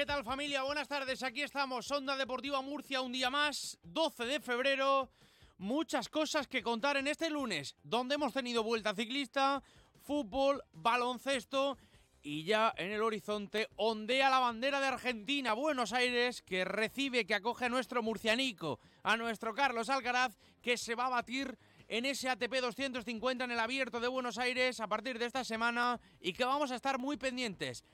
¿Qué 0.00 0.06
tal 0.06 0.24
familia? 0.24 0.62
Buenas 0.62 0.88
tardes, 0.88 1.22
aquí 1.22 1.42
estamos, 1.42 1.90
Onda 1.90 2.16
Deportiva 2.16 2.62
Murcia, 2.62 3.02
un 3.02 3.12
día 3.12 3.28
más, 3.28 3.76
12 3.82 4.24
de 4.24 4.40
febrero. 4.40 5.10
Muchas 5.58 6.08
cosas 6.08 6.48
que 6.48 6.62
contar 6.62 6.96
en 6.96 7.06
este 7.06 7.28
lunes, 7.28 7.76
donde 7.82 8.14
hemos 8.14 8.32
tenido 8.32 8.62
vuelta 8.62 8.94
ciclista, 8.94 9.62
fútbol, 10.02 10.64
baloncesto 10.72 11.76
y 12.22 12.44
ya 12.44 12.72
en 12.78 12.92
el 12.92 13.02
horizonte 13.02 13.68
ondea 13.76 14.30
la 14.30 14.38
bandera 14.38 14.80
de 14.80 14.86
Argentina, 14.86 15.52
Buenos 15.52 15.92
Aires, 15.92 16.40
que 16.40 16.64
recibe, 16.64 17.26
que 17.26 17.34
acoge 17.34 17.66
a 17.66 17.68
nuestro 17.68 18.02
murcianico, 18.02 18.80
a 19.02 19.18
nuestro 19.18 19.52
Carlos 19.52 19.90
Alcaraz, 19.90 20.34
que 20.62 20.78
se 20.78 20.94
va 20.94 21.08
a 21.08 21.10
batir 21.10 21.58
en 21.88 22.06
ese 22.06 22.30
ATP 22.30 22.54
250 22.62 23.44
en 23.44 23.50
el 23.50 23.60
abierto 23.60 24.00
de 24.00 24.08
Buenos 24.08 24.38
Aires 24.38 24.80
a 24.80 24.86
partir 24.86 25.18
de 25.18 25.26
esta 25.26 25.44
semana 25.44 26.00
y 26.20 26.32
que 26.32 26.46
vamos 26.46 26.70
a 26.70 26.76
estar 26.76 26.98
muy 26.98 27.18
pendientes. 27.18 27.84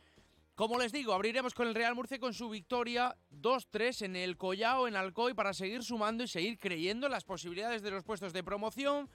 Como 0.56 0.78
les 0.78 0.90
digo, 0.90 1.12
abriremos 1.12 1.52
con 1.52 1.68
el 1.68 1.74
Real 1.74 1.94
Murcia 1.94 2.18
con 2.18 2.32
su 2.32 2.48
victoria 2.48 3.14
2-3 3.30 4.06
en 4.06 4.16
el 4.16 4.38
Collao, 4.38 4.88
en 4.88 4.96
Alcoy, 4.96 5.34
para 5.34 5.52
seguir 5.52 5.84
sumando 5.84 6.24
y 6.24 6.28
seguir 6.28 6.58
creyendo 6.58 7.04
en 7.06 7.12
las 7.12 7.24
posibilidades 7.24 7.82
de 7.82 7.90
los 7.90 8.04
puestos 8.04 8.32
de 8.32 8.42
promoción. 8.42 9.10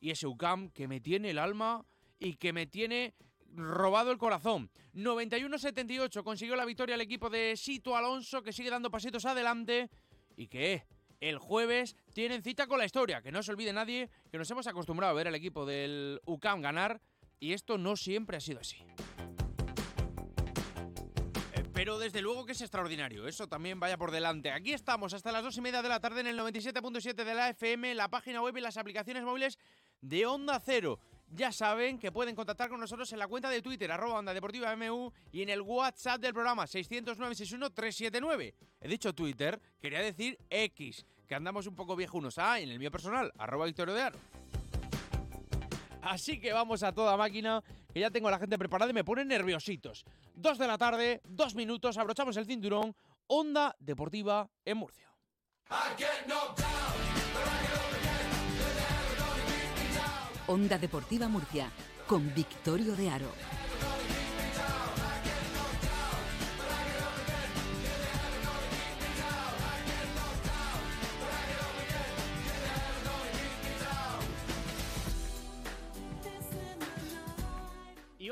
Y 0.00 0.10
ese 0.10 0.26
UCAM 0.26 0.70
que 0.70 0.88
me 0.88 1.02
tiene 1.02 1.30
el 1.30 1.38
alma 1.38 1.84
y 2.18 2.36
que 2.36 2.54
me 2.54 2.66
tiene 2.66 3.14
robado 3.52 4.10
el 4.10 4.16
corazón. 4.16 4.70
91-78 4.94 6.24
consiguió 6.24 6.56
la 6.56 6.64
victoria 6.64 6.94
el 6.94 7.02
equipo 7.02 7.28
de 7.28 7.58
Sito 7.58 7.94
Alonso, 7.94 8.42
que 8.42 8.54
sigue 8.54 8.70
dando 8.70 8.90
pasitos 8.90 9.26
adelante 9.26 9.90
y 10.34 10.46
que 10.46 10.86
el 11.20 11.36
jueves 11.36 11.94
tienen 12.14 12.42
cita 12.42 12.66
con 12.66 12.78
la 12.78 12.86
historia. 12.86 13.20
Que 13.20 13.32
no 13.32 13.42
se 13.42 13.50
olvide 13.50 13.74
nadie 13.74 14.08
que 14.30 14.38
nos 14.38 14.50
hemos 14.50 14.66
acostumbrado 14.66 15.10
a 15.10 15.14
ver 15.14 15.28
al 15.28 15.34
equipo 15.34 15.66
del 15.66 16.22
UCAM 16.24 16.62
ganar 16.62 17.02
y 17.38 17.52
esto 17.52 17.76
no 17.76 17.96
siempre 17.96 18.38
ha 18.38 18.40
sido 18.40 18.60
así. 18.60 18.78
Pero 21.76 21.98
desde 21.98 22.22
luego 22.22 22.46
que 22.46 22.52
es 22.52 22.60
extraordinario, 22.62 23.28
eso 23.28 23.48
también 23.48 23.78
vaya 23.78 23.98
por 23.98 24.10
delante. 24.10 24.50
Aquí 24.50 24.72
estamos 24.72 25.12
hasta 25.12 25.30
las 25.30 25.42
dos 25.42 25.58
y 25.58 25.60
media 25.60 25.82
de 25.82 25.90
la 25.90 26.00
tarde 26.00 26.20
en 26.20 26.26
el 26.28 26.38
97.7 26.38 27.22
de 27.22 27.34
la 27.34 27.50
FM, 27.50 27.94
la 27.94 28.08
página 28.08 28.40
web 28.40 28.56
y 28.56 28.62
las 28.62 28.78
aplicaciones 28.78 29.22
móviles 29.24 29.58
de 30.00 30.24
Onda 30.24 30.58
Cero. 30.58 30.98
Ya 31.28 31.52
saben 31.52 31.98
que 31.98 32.10
pueden 32.10 32.34
contactar 32.34 32.70
con 32.70 32.80
nosotros 32.80 33.12
en 33.12 33.18
la 33.18 33.28
cuenta 33.28 33.50
de 33.50 33.60
Twitter, 33.60 33.92
arroba 33.92 34.20
Onda 34.20 34.32
Deportiva 34.32 34.74
MU, 34.74 35.12
y 35.30 35.42
en 35.42 35.50
el 35.50 35.60
WhatsApp 35.60 36.18
del 36.18 36.32
programa 36.32 36.64
609-61-379. 36.64 38.54
He 38.80 38.88
dicho 38.88 39.14
Twitter, 39.14 39.60
quería 39.78 40.00
decir 40.00 40.38
X, 40.48 41.04
que 41.28 41.34
andamos 41.34 41.66
un 41.66 41.74
poco 41.74 41.94
viejunos. 41.94 42.38
Ah, 42.38 42.58
en 42.58 42.70
el 42.70 42.78
mío 42.78 42.90
personal, 42.90 43.30
arroba 43.36 43.66
Victorio 43.66 43.92
de. 43.92 44.12
Así 46.06 46.38
que 46.38 46.52
vamos 46.52 46.84
a 46.84 46.92
toda 46.92 47.16
máquina, 47.16 47.62
que 47.92 48.00
ya 48.00 48.10
tengo 48.10 48.28
a 48.28 48.30
la 48.30 48.38
gente 48.38 48.56
preparada 48.56 48.90
y 48.90 48.94
me 48.94 49.02
ponen 49.02 49.26
nerviositos. 49.26 50.04
Dos 50.34 50.56
de 50.56 50.66
la 50.68 50.78
tarde, 50.78 51.20
dos 51.24 51.56
minutos, 51.56 51.98
abrochamos 51.98 52.36
el 52.36 52.46
cinturón, 52.46 52.94
Onda 53.26 53.74
Deportiva 53.80 54.48
en 54.64 54.78
Murcia. 54.78 55.10
Onda 60.46 60.78
Deportiva 60.78 61.28
Murcia, 61.28 61.72
con 62.06 62.32
Victorio 62.32 62.94
de 62.94 63.10
Aro. 63.10 63.55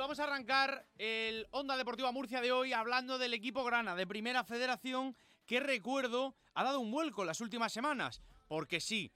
Vamos 0.04 0.20
a 0.20 0.24
arrancar 0.24 0.84
el 0.98 1.46
Onda 1.50 1.78
Deportiva 1.78 2.12
Murcia 2.12 2.42
de 2.42 2.52
hoy 2.52 2.74
hablando 2.74 3.16
del 3.16 3.32
equipo 3.32 3.64
Grana 3.64 3.96
de 3.96 4.06
Primera 4.06 4.44
Federación 4.44 5.16
que 5.46 5.60
recuerdo 5.60 6.34
ha 6.52 6.62
dado 6.62 6.78
un 6.80 6.90
vuelco 6.90 7.24
las 7.24 7.40
últimas 7.40 7.72
semanas. 7.72 8.20
Porque 8.46 8.82
sí, 8.82 9.12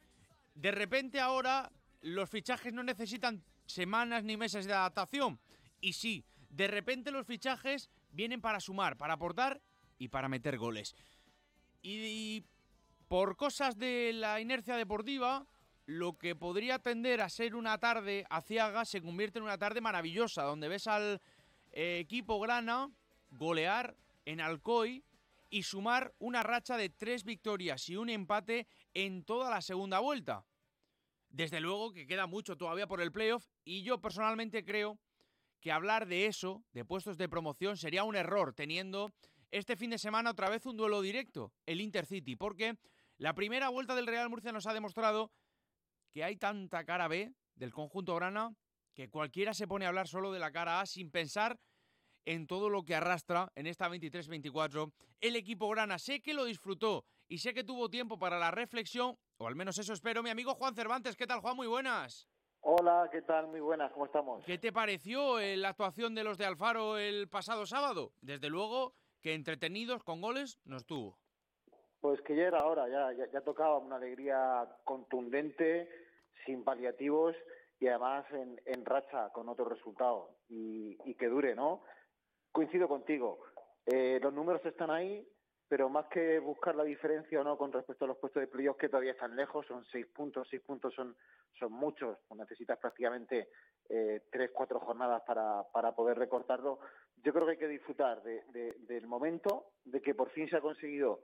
de 0.54 0.70
repente 0.70 1.20
ahora 1.20 1.70
los 2.00 2.30
fichajes 2.30 2.72
no 2.72 2.82
necesitan 2.82 3.44
semanas 3.66 4.24
ni 4.24 4.38
meses 4.38 4.64
de 4.64 4.72
adaptación. 4.72 5.38
Y 5.82 5.92
sí, 5.92 6.24
de 6.48 6.68
repente 6.68 7.10
los 7.10 7.26
fichajes 7.26 7.90
vienen 8.10 8.40
para 8.40 8.58
sumar, 8.58 8.96
para 8.96 9.12
aportar 9.12 9.60
y 9.98 10.08
para 10.08 10.30
meter 10.30 10.56
goles. 10.56 10.96
Y, 11.82 12.46
por 13.08 13.36
cosas 13.36 13.76
de 13.76 14.12
la 14.14 14.40
inercia 14.40 14.74
deportiva, 14.76 15.46
lo 15.88 16.18
que 16.18 16.36
podría 16.36 16.78
tender 16.78 17.22
a 17.22 17.30
ser 17.30 17.54
una 17.54 17.78
tarde 17.78 18.26
aciaga 18.28 18.84
se 18.84 19.00
convierte 19.00 19.38
en 19.38 19.44
una 19.44 19.56
tarde 19.56 19.80
maravillosa, 19.80 20.42
donde 20.42 20.68
ves 20.68 20.86
al 20.86 21.18
eh, 21.72 21.98
equipo 21.98 22.38
grana 22.40 22.90
golear 23.30 23.96
en 24.26 24.42
Alcoy 24.42 25.02
y 25.48 25.62
sumar 25.62 26.12
una 26.18 26.42
racha 26.42 26.76
de 26.76 26.90
tres 26.90 27.24
victorias 27.24 27.88
y 27.88 27.96
un 27.96 28.10
empate 28.10 28.66
en 28.92 29.24
toda 29.24 29.48
la 29.48 29.62
segunda 29.62 29.98
vuelta. 30.00 30.44
Desde 31.30 31.58
luego 31.58 31.94
que 31.94 32.06
queda 32.06 32.26
mucho 32.26 32.58
todavía 32.58 32.86
por 32.86 33.00
el 33.00 33.10
playoff 33.10 33.46
y 33.64 33.82
yo 33.82 33.98
personalmente 33.98 34.66
creo 34.66 34.98
que 35.58 35.72
hablar 35.72 36.06
de 36.06 36.26
eso, 36.26 36.62
de 36.74 36.84
puestos 36.84 37.16
de 37.16 37.30
promoción, 37.30 37.78
sería 37.78 38.04
un 38.04 38.14
error 38.14 38.52
teniendo 38.52 39.10
este 39.50 39.74
fin 39.74 39.88
de 39.88 39.98
semana 39.98 40.32
otra 40.32 40.50
vez 40.50 40.66
un 40.66 40.76
duelo 40.76 41.00
directo, 41.00 41.50
el 41.64 41.80
Intercity, 41.80 42.36
porque 42.36 42.76
la 43.16 43.34
primera 43.34 43.70
vuelta 43.70 43.94
del 43.94 44.06
Real 44.06 44.28
Murcia 44.28 44.52
nos 44.52 44.66
ha 44.66 44.74
demostrado 44.74 45.32
que 46.10 46.24
hay 46.24 46.36
tanta 46.36 46.84
cara 46.84 47.08
B 47.08 47.32
del 47.54 47.72
conjunto 47.72 48.14
grana 48.14 48.54
que 48.94 49.08
cualquiera 49.08 49.54
se 49.54 49.68
pone 49.68 49.84
a 49.84 49.88
hablar 49.88 50.08
solo 50.08 50.32
de 50.32 50.38
la 50.38 50.50
cara 50.50 50.80
A 50.80 50.86
sin 50.86 51.10
pensar 51.10 51.58
en 52.24 52.46
todo 52.46 52.68
lo 52.68 52.84
que 52.84 52.94
arrastra 52.94 53.50
en 53.54 53.66
esta 53.66 53.88
23-24 53.88 54.92
el 55.20 55.36
equipo 55.36 55.68
grana. 55.68 55.98
Sé 55.98 56.20
que 56.20 56.34
lo 56.34 56.44
disfrutó 56.44 57.04
y 57.28 57.38
sé 57.38 57.54
que 57.54 57.64
tuvo 57.64 57.88
tiempo 57.88 58.18
para 58.18 58.38
la 58.38 58.50
reflexión, 58.50 59.16
o 59.36 59.46
al 59.46 59.54
menos 59.54 59.78
eso 59.78 59.92
espero. 59.92 60.22
Mi 60.22 60.30
amigo 60.30 60.54
Juan 60.54 60.74
Cervantes, 60.74 61.16
¿qué 61.16 61.26
tal 61.26 61.40
Juan? 61.40 61.56
Muy 61.56 61.66
buenas. 61.66 62.28
Hola, 62.60 63.08
¿qué 63.12 63.22
tal? 63.22 63.46
Muy 63.46 63.60
buenas, 63.60 63.92
¿cómo 63.92 64.06
estamos? 64.06 64.44
¿Qué 64.44 64.58
te 64.58 64.72
pareció 64.72 65.38
eh, 65.38 65.56
la 65.56 65.70
actuación 65.70 66.14
de 66.14 66.24
los 66.24 66.36
de 66.36 66.46
Alfaro 66.46 66.98
el 66.98 67.28
pasado 67.28 67.66
sábado? 67.66 68.12
Desde 68.20 68.50
luego 68.50 68.94
que 69.20 69.34
entretenidos 69.34 70.02
con 70.02 70.20
goles 70.20 70.58
nos 70.64 70.84
tuvo. 70.84 71.18
Pues 72.00 72.20
que 72.22 72.36
ya 72.36 72.46
era 72.46 72.64
hora, 72.64 72.88
ya, 72.88 73.12
ya, 73.12 73.30
ya 73.30 73.40
tocaba 73.40 73.78
una 73.78 73.96
alegría 73.96 74.68
contundente, 74.84 75.88
sin 76.44 76.64
paliativos 76.64 77.36
y 77.80 77.88
además 77.88 78.24
en, 78.32 78.60
en 78.64 78.84
racha 78.84 79.30
con 79.32 79.48
otro 79.48 79.66
resultado 79.66 80.30
y, 80.48 80.96
que 81.14 81.28
dure, 81.28 81.54
¿no? 81.54 81.82
Coincido 82.52 82.88
contigo, 82.88 83.40
eh, 83.86 84.18
los 84.22 84.32
números 84.32 84.64
están 84.64 84.90
ahí, 84.90 85.26
pero 85.68 85.88
más 85.88 86.06
que 86.06 86.38
buscar 86.38 86.74
la 86.74 86.84
diferencia 86.84 87.40
o 87.40 87.44
no 87.44 87.58
con 87.58 87.72
respecto 87.72 88.04
a 88.04 88.08
los 88.08 88.18
puestos 88.18 88.40
de 88.40 88.46
playoff 88.46 88.78
que 88.78 88.88
todavía 88.88 89.12
están 89.12 89.36
lejos, 89.36 89.66
son 89.66 89.84
seis 89.86 90.06
puntos, 90.06 90.48
seis 90.48 90.62
puntos 90.62 90.94
son, 90.94 91.14
son 91.58 91.72
muchos, 91.72 92.18
pues 92.26 92.38
necesitas 92.38 92.78
prácticamente 92.78 93.48
eh, 93.88 94.22
tres, 94.30 94.50
cuatro 94.52 94.80
jornadas 94.80 95.22
para, 95.26 95.64
para 95.72 95.92
poder 95.92 96.18
recortarlo. 96.18 96.78
Yo 97.22 97.32
creo 97.32 97.44
que 97.44 97.52
hay 97.52 97.58
que 97.58 97.68
disfrutar 97.68 98.22
de, 98.22 98.44
de, 98.52 98.76
del 98.80 99.06
momento, 99.06 99.72
de 99.84 100.00
que 100.00 100.14
por 100.14 100.30
fin 100.30 100.48
se 100.48 100.56
ha 100.56 100.60
conseguido 100.60 101.20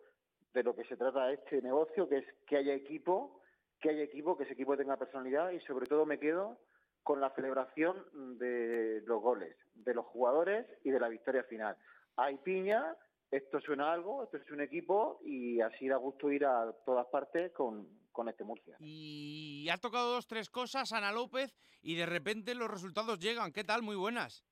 de 0.54 0.62
lo 0.62 0.74
que 0.74 0.84
se 0.84 0.96
trata 0.96 1.32
este 1.32 1.60
negocio, 1.60 2.08
que 2.08 2.18
es 2.18 2.24
que 2.46 2.56
haya 2.56 2.72
equipo, 2.72 3.42
que 3.80 3.90
haya 3.90 4.02
equipo, 4.02 4.36
que 4.36 4.44
ese 4.44 4.52
equipo 4.52 4.76
tenga 4.76 4.96
personalidad 4.96 5.50
y 5.50 5.60
sobre 5.60 5.86
todo 5.86 6.06
me 6.06 6.18
quedo 6.18 6.58
con 7.02 7.20
la 7.20 7.30
celebración 7.34 7.96
de 8.38 9.02
los 9.04 9.20
goles, 9.20 9.56
de 9.74 9.92
los 9.92 10.06
jugadores 10.06 10.66
y 10.84 10.90
de 10.90 11.00
la 11.00 11.08
victoria 11.08 11.42
final. 11.44 11.76
Hay 12.16 12.38
piña, 12.38 12.96
esto 13.30 13.60
suena 13.60 13.92
algo, 13.92 14.22
esto 14.22 14.38
es 14.38 14.50
un 14.50 14.60
equipo 14.60 15.20
y 15.24 15.60
así 15.60 15.88
da 15.88 15.96
gusto 15.96 16.30
ir 16.30 16.46
a 16.46 16.72
todas 16.86 17.06
partes 17.08 17.52
con, 17.52 17.88
con 18.12 18.28
este 18.28 18.44
Murcia. 18.44 18.76
Y 18.78 19.68
ha 19.70 19.76
tocado 19.76 20.12
dos, 20.12 20.26
tres 20.26 20.48
cosas 20.48 20.92
Ana 20.92 21.12
López 21.12 21.54
y 21.82 21.96
de 21.96 22.06
repente 22.06 22.54
los 22.54 22.70
resultados 22.70 23.18
llegan. 23.18 23.52
¿Qué 23.52 23.64
tal? 23.64 23.82
Muy 23.82 23.96
buenas. 23.96 24.44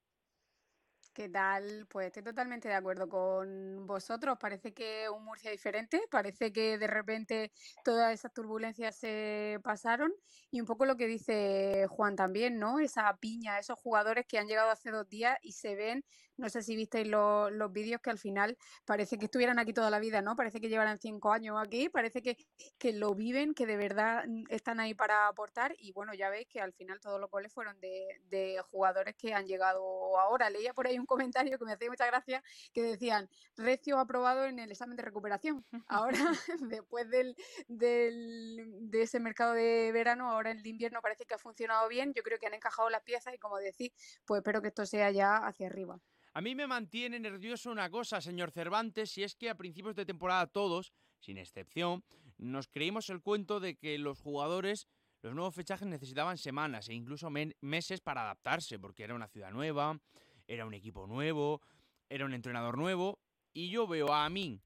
¿Qué 1.15 1.29
tal? 1.29 1.87
Pues 1.91 2.07
estoy 2.07 2.23
totalmente 2.23 2.69
de 2.69 2.75
acuerdo 2.75 3.07
con 3.07 3.87
vosotros. 3.87 4.39
Parece 4.41 4.73
que 4.73 5.11
un 5.11 5.25
Murcia 5.25 5.51
diferente, 5.51 6.01
parece 6.11 6.55
que 6.55 6.79
de 6.79 6.87
repente 6.87 7.53
todas 7.85 8.15
esas 8.15 8.33
turbulencias 8.33 8.97
se 8.97 9.59
pasaron 9.63 10.11
y 10.51 10.61
un 10.61 10.67
poco 10.67 10.87
lo 10.87 10.97
que 10.97 11.07
dice 11.07 11.87
Juan 11.91 12.17
también, 12.17 12.59
¿no? 12.59 12.81
Esa 12.81 13.15
piña, 13.19 13.59
esos 13.59 13.79
jugadores 13.79 14.25
que 14.27 14.39
han 14.39 14.47
llegado 14.47 14.71
hace 14.71 14.91
dos 14.91 15.07
días 15.07 15.37
y 15.43 15.53
se 15.53 15.75
ven, 15.75 16.03
no 16.37 16.49
sé 16.49 16.63
si 16.63 16.77
visteis 16.77 17.07
los, 17.07 17.53
los 17.53 17.73
vídeos 17.73 18.01
que 18.01 18.11
al 18.11 18.19
final 18.19 18.57
parece 18.85 19.19
que 19.19 19.27
estuvieran 19.27 19.59
aquí 19.59 19.73
toda 19.73 19.91
la 19.91 19.99
vida, 19.99 20.23
¿no? 20.23 20.37
Parece 20.37 20.61
que 20.61 20.69
llevaran 20.69 20.99
cinco 20.99 21.33
años 21.33 21.57
aquí, 21.61 21.89
parece 21.89 22.23
que, 22.23 22.37
que 22.79 22.93
lo 22.93 23.15
viven, 23.15 23.55
que 23.55 23.67
de 23.67 23.77
verdad 23.77 24.25
mm, 24.27 24.45
están 24.49 24.81
ahí 24.81 24.95
para 24.95 25.29
aportar 25.29 25.75
y 25.79 25.93
bueno, 25.93 26.15
ya 26.15 26.31
veis 26.31 26.47
que 26.49 26.61
al 26.61 26.73
final 26.73 27.01
todos 27.01 27.21
los 27.21 27.31
goles 27.31 27.53
fueron 27.53 27.79
de, 27.81 28.21
de 28.29 28.61
jugadores 28.71 29.15
que 29.17 29.35
han 29.35 29.47
llegado 29.47 30.19
ahora. 30.19 30.51
Leía 30.51 30.75
por 30.75 30.87
ahí 30.87 30.99
un 30.99 31.07
comentario 31.07 31.59
que 31.59 31.65
me 31.65 31.73
hacía 31.73 31.91
mucha 31.91 32.07
gracia 32.07 32.43
que 32.73 32.83
decían, 32.83 33.29
Recio 33.57 33.99
aprobado 33.99 34.47
en 34.47 34.59
el 34.59 34.71
examen 34.71 34.97
de 34.97 35.03
recuperación. 35.03 35.65
Ahora, 35.89 36.19
después 36.61 37.09
del, 37.11 37.37
del, 37.69 38.91
de 38.91 39.03
ese 39.03 39.21
mercado 39.21 39.53
de 39.53 39.91
verano, 39.93 40.31
ahora 40.31 40.51
el 40.51 40.63
de 40.63 40.71
invierno 40.71 41.01
parece 41.01 41.27
que 41.27 41.35
ha 41.35 41.39
funcionado 41.39 41.89
bien. 41.89 42.13
Yo 42.15 42.23
creo 42.23 42.39
que 42.39 42.47
han 42.47 42.55
encajado 42.55 42.89
las 42.91 43.03
piezas 43.03 43.35
y 43.35 43.39
como 43.39 43.59
decís, 43.59 43.93
pues 44.25 44.39
espero 44.39 44.63
que 44.63 44.69
esto 44.69 44.87
sea 44.87 45.11
ya 45.11 45.37
hacia 45.37 45.67
arriba. 45.67 46.01
A 46.35 46.41
mí 46.41 46.55
me 46.55 46.67
mantiene 46.67 47.21
nervioso 47.21 47.71
una 47.71 47.91
cosa, 47.91 48.21
señor 48.23 48.53
Cervantes, 48.53 49.19
y 49.19 49.23
es 49.23 49.35
que 49.37 49.51
a 49.51 49.55
principios 49.55 49.95
de 49.95 50.07
temporada 50.07 50.47
todos, 50.47 50.93
sin 51.21 51.37
excepción, 51.37 52.05
nos 52.39 52.69
creímos 52.69 53.11
el 53.11 53.21
cuento 53.21 53.61
de 53.61 53.77
que 53.77 53.99
los 53.99 54.21
jugadores 54.21 54.89
los 55.23 55.35
nuevos 55.35 55.55
fichajes 55.55 55.87
necesitaban 55.87 56.37
semanas 56.37 56.89
e 56.89 56.95
incluso 56.95 57.31
meses 57.31 58.01
para 58.01 58.23
adaptarse, 58.23 58.81
porque 58.81 59.05
era 59.05 59.15
una 59.15 59.29
ciudad 59.29 59.53
nueva, 59.53 60.01
era 60.49 60.67
un 60.67 60.75
equipo 60.75 61.07
nuevo, 61.07 61.61
era 62.09 62.25
un 62.25 62.35
entrenador 62.35 62.77
nuevo, 62.77 63.21
y 63.53 63.71
yo 63.71 63.87
veo 63.87 64.13
a 64.13 64.25
Amin 64.25 64.61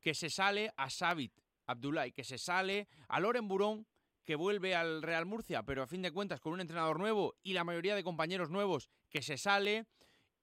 que 0.00 0.14
se 0.14 0.28
sale, 0.28 0.72
a 0.76 0.90
Sabit 0.90 1.32
Abdullah 1.66 2.10
que 2.10 2.24
se 2.24 2.38
sale, 2.38 2.88
a 3.06 3.20
Loren 3.20 3.46
Burón 3.46 3.86
que 4.24 4.34
vuelve 4.34 4.74
al 4.74 5.02
Real 5.02 5.26
Murcia, 5.26 5.62
pero 5.62 5.82
a 5.82 5.86
fin 5.86 6.02
de 6.02 6.10
cuentas 6.10 6.40
con 6.40 6.52
un 6.52 6.60
entrenador 6.60 6.98
nuevo 6.98 7.36
y 7.42 7.52
la 7.52 7.62
mayoría 7.62 7.94
de 7.94 8.02
compañeros 8.02 8.50
nuevos 8.50 8.88
que 9.08 9.22
se 9.22 9.38
sale, 9.38 9.86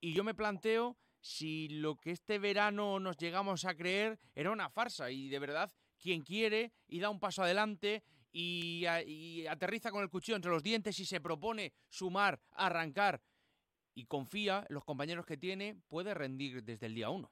y 0.02 0.14
yo 0.14 0.24
me 0.24 0.34
planteo 0.34 0.98
si 1.22 1.68
lo 1.70 1.96
que 1.96 2.12
este 2.12 2.40
verano 2.40 3.00
nos 3.00 3.18
llegamos 3.18 3.66
a 3.66 3.76
creer 3.76 4.20
era 4.36 4.52
una 4.52 4.70
farsa 4.70 5.12
y 5.12 5.30
de 5.30 5.40
verdad 5.40 5.72
quien 6.02 6.22
quiere 6.22 6.72
y 6.88 7.00
da 7.00 7.10
un 7.10 7.20
paso 7.20 7.44
adelante 7.44 8.04
y, 8.32 8.86
aterriza 9.50 9.92
con 9.92 10.04
el 10.04 10.10
cuchillo 10.10 10.36
entre 10.36 10.52
los 10.52 10.64
dientes 10.64 11.00
y 11.00 11.06
se 11.06 11.20
propone 11.20 11.74
sumar, 11.90 12.40
arrancar 12.52 13.22
y 13.96 14.06
confía 14.06 14.66
en 14.70 14.76
los 14.76 14.86
compañeros 14.86 15.26
que 15.26 15.36
tiene, 15.36 15.76
puede 15.90 16.14
rendir 16.14 16.64
desde 16.64 16.86
el 16.86 16.96
día 16.96 17.10
uno. 17.10 17.32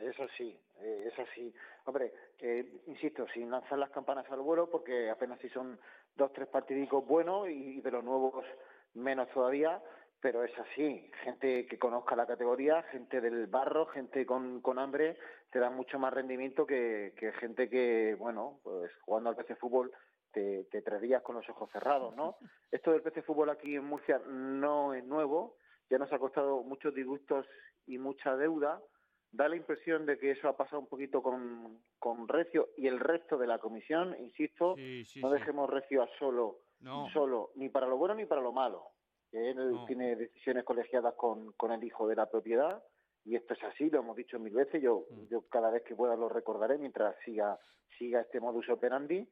Eso 0.00 0.26
sí, 0.36 0.58
eh, 0.80 1.10
es 1.12 1.18
así. 1.18 1.54
Hombre, 1.84 2.12
eh, 2.38 2.80
insisto, 2.86 3.26
sin 3.32 3.50
lanzar 3.50 3.78
las 3.78 3.90
campanas 3.90 4.26
al 4.30 4.40
vuelo, 4.40 4.68
porque 4.70 5.10
apenas 5.10 5.38
si 5.40 5.48
son 5.50 5.78
dos, 6.16 6.32
tres 6.32 6.48
partidicos 6.48 7.06
buenos 7.06 7.48
y 7.48 7.80
de 7.80 7.90
los 7.90 8.02
nuevos 8.02 8.44
menos 8.94 9.28
todavía, 9.30 9.80
pero 10.24 10.42
es 10.42 10.58
así. 10.58 11.10
Gente 11.22 11.66
que 11.66 11.78
conozca 11.78 12.16
la 12.16 12.26
categoría, 12.26 12.82
gente 12.84 13.20
del 13.20 13.46
barro, 13.46 13.84
gente 13.84 14.24
con, 14.24 14.62
con 14.62 14.78
hambre, 14.78 15.18
te 15.50 15.58
da 15.58 15.68
mucho 15.68 15.98
más 15.98 16.14
rendimiento 16.14 16.66
que, 16.66 17.12
que 17.18 17.30
gente 17.32 17.68
que, 17.68 18.16
bueno, 18.18 18.58
pues 18.62 18.90
jugando 19.02 19.28
al 19.28 19.36
PC 19.36 19.56
Fútbol 19.56 19.92
te, 20.32 20.64
te 20.70 20.80
traerías 20.80 21.22
con 21.22 21.34
los 21.36 21.46
ojos 21.50 21.70
cerrados, 21.70 22.16
¿no? 22.16 22.38
Esto 22.72 22.92
del 22.92 23.02
PC 23.02 23.20
Fútbol 23.20 23.50
aquí 23.50 23.76
en 23.76 23.84
Murcia 23.84 24.18
no 24.26 24.94
es 24.94 25.04
nuevo, 25.04 25.58
ya 25.90 25.98
nos 25.98 26.10
ha 26.10 26.18
costado 26.18 26.62
muchos 26.62 26.94
disgustos 26.94 27.46
y 27.84 27.98
mucha 27.98 28.34
deuda. 28.34 28.80
Da 29.30 29.46
la 29.50 29.56
impresión 29.56 30.06
de 30.06 30.18
que 30.18 30.30
eso 30.30 30.48
ha 30.48 30.56
pasado 30.56 30.80
un 30.80 30.88
poquito 30.88 31.22
con, 31.22 31.80
con 31.98 32.26
Recio 32.28 32.70
y 32.78 32.86
el 32.86 32.98
resto 32.98 33.36
de 33.36 33.46
la 33.46 33.58
comisión, 33.58 34.16
insisto, 34.18 34.74
Sí, 34.76 35.04
sí, 35.04 35.20
no 35.20 35.28
sí. 35.28 35.34
dejemos 35.34 35.68
Recio 35.68 36.02
a 36.02 36.08
solo, 36.18 36.60
No. 36.80 37.10
solo, 37.10 37.50
ni 37.56 37.68
para 37.68 37.86
lo 37.88 37.98
bueno 37.98 38.14
ni 38.14 38.24
para 38.24 38.40
lo 38.40 38.52
malo. 38.52 38.86
Que 39.34 39.50
Él 39.50 39.72
No. 39.72 39.84
tiene 39.86 40.14
decisiones 40.14 40.62
colegiadas 40.62 41.14
con, 41.14 41.50
con 41.54 41.72
el 41.72 41.82
hijo 41.82 42.06
de 42.06 42.14
la 42.14 42.30
propiedad 42.30 42.80
y 43.24 43.34
esto 43.34 43.54
es 43.54 43.64
así, 43.64 43.90
lo 43.90 43.98
hemos 43.98 44.14
dicho 44.16 44.38
mil 44.38 44.54
veces, 44.54 44.80
yo, 44.80 45.06
Mm. 45.10 45.24
yo 45.28 45.42
cada 45.48 45.70
vez 45.70 45.82
que 45.82 45.96
pueda 45.96 46.14
lo 46.14 46.28
recordaré 46.28 46.78
mientras 46.78 47.16
siga, 47.24 47.58
siga 47.98 48.20
este 48.20 48.38
modus 48.38 48.68
operandi. 48.68 49.28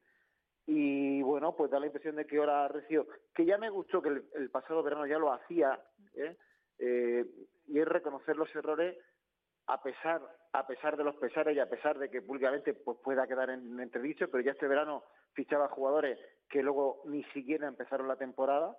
Y 0.65 1.21
bueno, 1.21 1.55
pues 1.55 1.71
da 1.71 1.79
la 1.79 1.85
impresión 1.85 2.17
de 2.17 2.25
que 2.25 2.37
ahora 2.37 2.67
Recio, 2.67 3.07
que 3.33 3.45
ya 3.45 3.57
me 3.57 3.69
gustó 3.69 4.01
que 4.01 4.09
el, 4.09 4.25
el 4.35 4.49
pasado 4.49 4.83
verano 4.83 5.05
ya 5.07 5.17
lo 5.19 5.31
hacía, 5.31 5.79
¿eh? 6.15 6.35
Eh, 6.79 7.25
y 7.67 7.79
es 7.79 7.87
reconocer 7.87 8.35
los 8.35 8.53
errores 8.55 8.97
a 9.67 9.81
pesar 9.81 10.21
a 10.51 10.67
pesar 10.67 10.97
de 10.97 11.03
los 11.05 11.15
pesares 11.15 11.55
y 11.55 11.59
a 11.59 11.69
pesar 11.69 11.97
de 11.97 12.09
que 12.09 12.21
públicamente 12.21 12.73
pues 12.73 12.97
pueda 13.03 13.25
quedar 13.25 13.49
en 13.51 13.79
entredicho, 13.79 14.29
pero 14.29 14.43
ya 14.43 14.51
este 14.51 14.67
verano 14.67 15.03
fichaba 15.33 15.67
jugadores 15.69 16.19
que 16.49 16.61
luego 16.61 17.01
ni 17.05 17.23
siquiera 17.33 17.67
empezaron 17.67 18.07
la 18.07 18.17
temporada, 18.17 18.75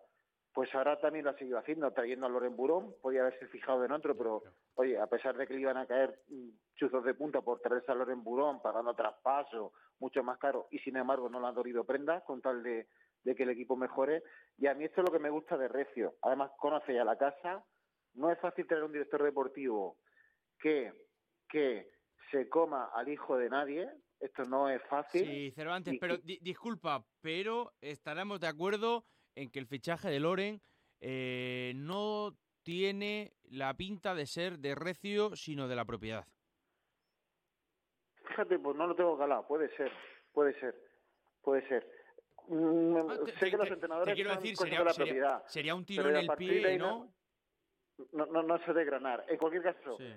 pues 0.54 0.72
ahora 0.74 0.98
también 1.00 1.24
lo 1.24 1.32
ha 1.32 1.36
seguido 1.38 1.58
haciendo, 1.58 1.90
trayendo 1.92 2.26
a 2.26 2.28
Loren 2.28 2.54
Burón, 2.56 2.94
podía 3.02 3.22
haberse 3.22 3.48
fijado 3.48 3.84
en 3.84 3.90
otro, 3.92 4.16
pero 4.16 4.42
oye, 4.74 4.98
a 4.98 5.06
pesar 5.08 5.36
de 5.36 5.46
que 5.46 5.54
le 5.54 5.60
iban 5.60 5.76
a 5.76 5.86
caer 5.86 6.20
mm, 6.28 6.48
chuzos 6.76 7.04
de 7.04 7.14
punta 7.14 7.40
por 7.42 7.60
traerse 7.60 7.90
a 7.90 7.94
Loren 7.96 8.22
Burón, 8.22 8.62
pagando 8.62 8.94
traspaso, 8.94 9.72
mucho 9.98 10.22
más 10.22 10.38
caro, 10.38 10.68
y 10.70 10.78
sin 10.78 10.96
embargo 10.96 11.28
no 11.28 11.40
le 11.40 11.48
han 11.48 11.54
dolido 11.54 11.84
prendas 11.84 12.22
con 12.24 12.40
tal 12.40 12.62
de, 12.62 12.86
de 13.24 13.34
que 13.34 13.42
el 13.42 13.50
equipo 13.50 13.76
mejore. 13.76 14.22
Y 14.56 14.66
a 14.68 14.74
mí 14.74 14.84
esto 14.84 15.00
es 15.00 15.06
lo 15.08 15.12
que 15.12 15.18
me 15.22 15.30
gusta 15.30 15.56
de 15.58 15.66
Recio. 15.68 16.14
Además, 16.22 16.52
conoce 16.58 16.94
ya 16.94 17.04
la 17.04 17.18
casa. 17.18 17.64
No 18.14 18.30
es 18.30 18.38
fácil 18.38 18.66
tener 18.68 18.84
un 18.84 18.92
director 18.92 19.22
deportivo 19.24 19.98
que, 20.60 20.92
que 21.48 21.90
se 22.30 22.48
coma 22.48 22.90
al 22.94 23.08
hijo 23.08 23.36
de 23.36 23.48
nadie. 23.50 23.88
Esto 24.20 24.44
no 24.44 24.68
es 24.68 24.80
fácil. 24.88 25.24
Sí, 25.26 25.50
Cervantes, 25.50 25.94
Y- 25.94 25.98
pero 25.98 26.16
di- 26.18 26.38
disculpa, 26.40 27.04
pero 27.20 27.72
estaremos 27.80 28.38
de 28.40 28.46
acuerdo 28.46 29.04
en 29.36 29.50
que 29.50 29.58
el 29.58 29.66
fichaje 29.66 30.08
de 30.10 30.20
Loren 30.20 30.60
eh, 31.00 31.72
no 31.76 32.36
tiene 32.62 33.34
la 33.50 33.74
pinta 33.74 34.14
de 34.14 34.26
ser 34.26 34.58
de 34.58 34.74
Recio, 34.74 35.36
sino 35.36 35.68
de 35.68 35.76
la 35.76 35.84
propiedad. 35.84 36.26
Fíjate, 38.26 38.58
pues 38.58 38.76
no 38.76 38.86
lo 38.86 38.94
tengo 38.94 39.18
calado. 39.18 39.46
Puede 39.46 39.74
ser, 39.76 39.92
puede 40.32 40.58
ser, 40.58 40.74
puede 41.42 41.66
ser. 41.68 41.86
Mm, 42.48 42.96
Ah, 42.96 43.18
te- 43.24 43.32
sé 43.32 43.38
te- 43.38 43.50
que 43.50 43.56
los 43.56 43.70
entrenadores 43.70 44.12
te 44.12 44.14
quiero 44.14 44.30
son 44.30 44.42
decir, 44.42 44.56
cosas 44.56 44.68
sería, 44.68 44.78
de 44.78 44.84
la 44.84 44.92
sería- 44.92 45.12
propiedad. 45.12 45.44
sería 45.46 45.74
un 45.74 45.84
tiro 45.84 46.08
en 46.10 46.16
el 46.16 46.28
pie, 46.36 46.78
¿no? 46.78 47.12
No, 48.12 48.26
no, 48.26 48.42
no 48.42 48.58
se 48.64 48.72
desgranar. 48.72 49.24
En 49.28 49.36
cualquier 49.38 49.62
caso, 49.62 49.96
Sí. 49.98 50.12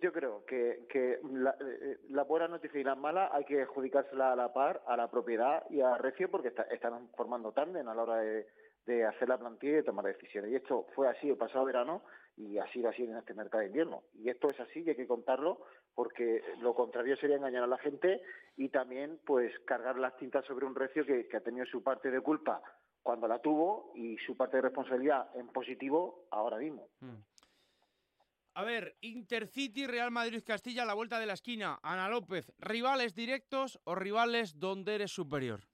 Yo 0.00 0.12
creo 0.12 0.44
que, 0.46 0.86
que 0.88 1.18
la, 1.32 1.56
eh, 1.60 1.98
la 2.10 2.22
buena 2.24 2.48
noticia 2.48 2.80
y 2.80 2.84
la 2.84 2.94
mala 2.94 3.30
hay 3.32 3.44
que 3.44 3.62
adjudicársela 3.62 4.32
a 4.32 4.36
la 4.36 4.52
par 4.52 4.82
a 4.86 4.96
la 4.96 5.10
propiedad 5.10 5.64
y 5.70 5.80
a 5.80 5.98
Recio 5.98 6.30
porque 6.30 6.48
está- 6.48 6.62
están 6.64 7.08
formando 7.16 7.52
tándem 7.52 7.88
a 7.88 7.94
la 7.94 8.02
hora 8.02 8.16
de, 8.18 8.46
hacer 9.06 9.28
la 9.28 9.38
plantilla 9.38 9.72
y 9.72 9.76
de 9.76 9.82
tomar 9.84 10.04
decisiones. 10.04 10.50
Y 10.50 10.56
esto 10.56 10.86
fue 10.94 11.08
así 11.08 11.30
el 11.30 11.36
pasado 11.36 11.64
verano 11.64 12.02
y 12.36 12.58
así 12.58 12.82
va 12.82 12.90
a 12.90 12.94
en 12.96 13.16
este 13.16 13.32
mercado 13.34 13.60
de 13.60 13.68
invierno. 13.68 14.02
Y 14.14 14.28
esto 14.28 14.48
es 14.48 14.58
así 14.58 14.80
y 14.82 14.88
hay 14.90 14.96
que 14.96 15.06
contarlo 15.06 15.60
porque 15.94 16.42
lo 16.60 16.74
contrario 16.74 17.16
sería 17.16 17.36
engañar 17.36 17.62
a 17.62 17.68
la 17.68 17.78
gente 17.78 18.22
y 18.56 18.70
también 18.70 19.20
pues 19.24 19.56
cargar 19.66 19.98
las 19.98 20.16
tintas 20.16 20.44
sobre 20.46 20.66
un 20.66 20.74
Recio 20.74 21.04
que, 21.06 21.28
que 21.28 21.36
ha 21.36 21.40
tenido 21.40 21.64
su 21.66 21.82
parte 21.82 22.10
de 22.10 22.20
culpa 22.20 22.60
cuando 23.02 23.28
la 23.28 23.40
tuvo 23.40 23.92
y 23.94 24.16
su 24.18 24.36
parte 24.36 24.56
de 24.56 24.62
responsabilidad 24.62 25.28
en 25.34 25.48
positivo 25.48 26.24
ahora 26.30 26.58
mismo. 26.58 26.88
Mm. 27.00 27.16
A 28.54 28.64
ver, 28.64 28.96
Intercity, 29.00 29.86
Real 29.86 30.10
Madrid, 30.10 30.42
Castilla, 30.44 30.84
la 30.84 30.92
vuelta 30.94 31.18
de 31.18 31.26
la 31.26 31.32
esquina. 31.32 31.78
Ana 31.82 32.08
López, 32.08 32.52
¿rivales 32.58 33.14
directos 33.14 33.80
o 33.84 33.94
rivales 33.94 34.58
donde 34.58 34.94
eres 34.94 35.10
superior? 35.10 35.68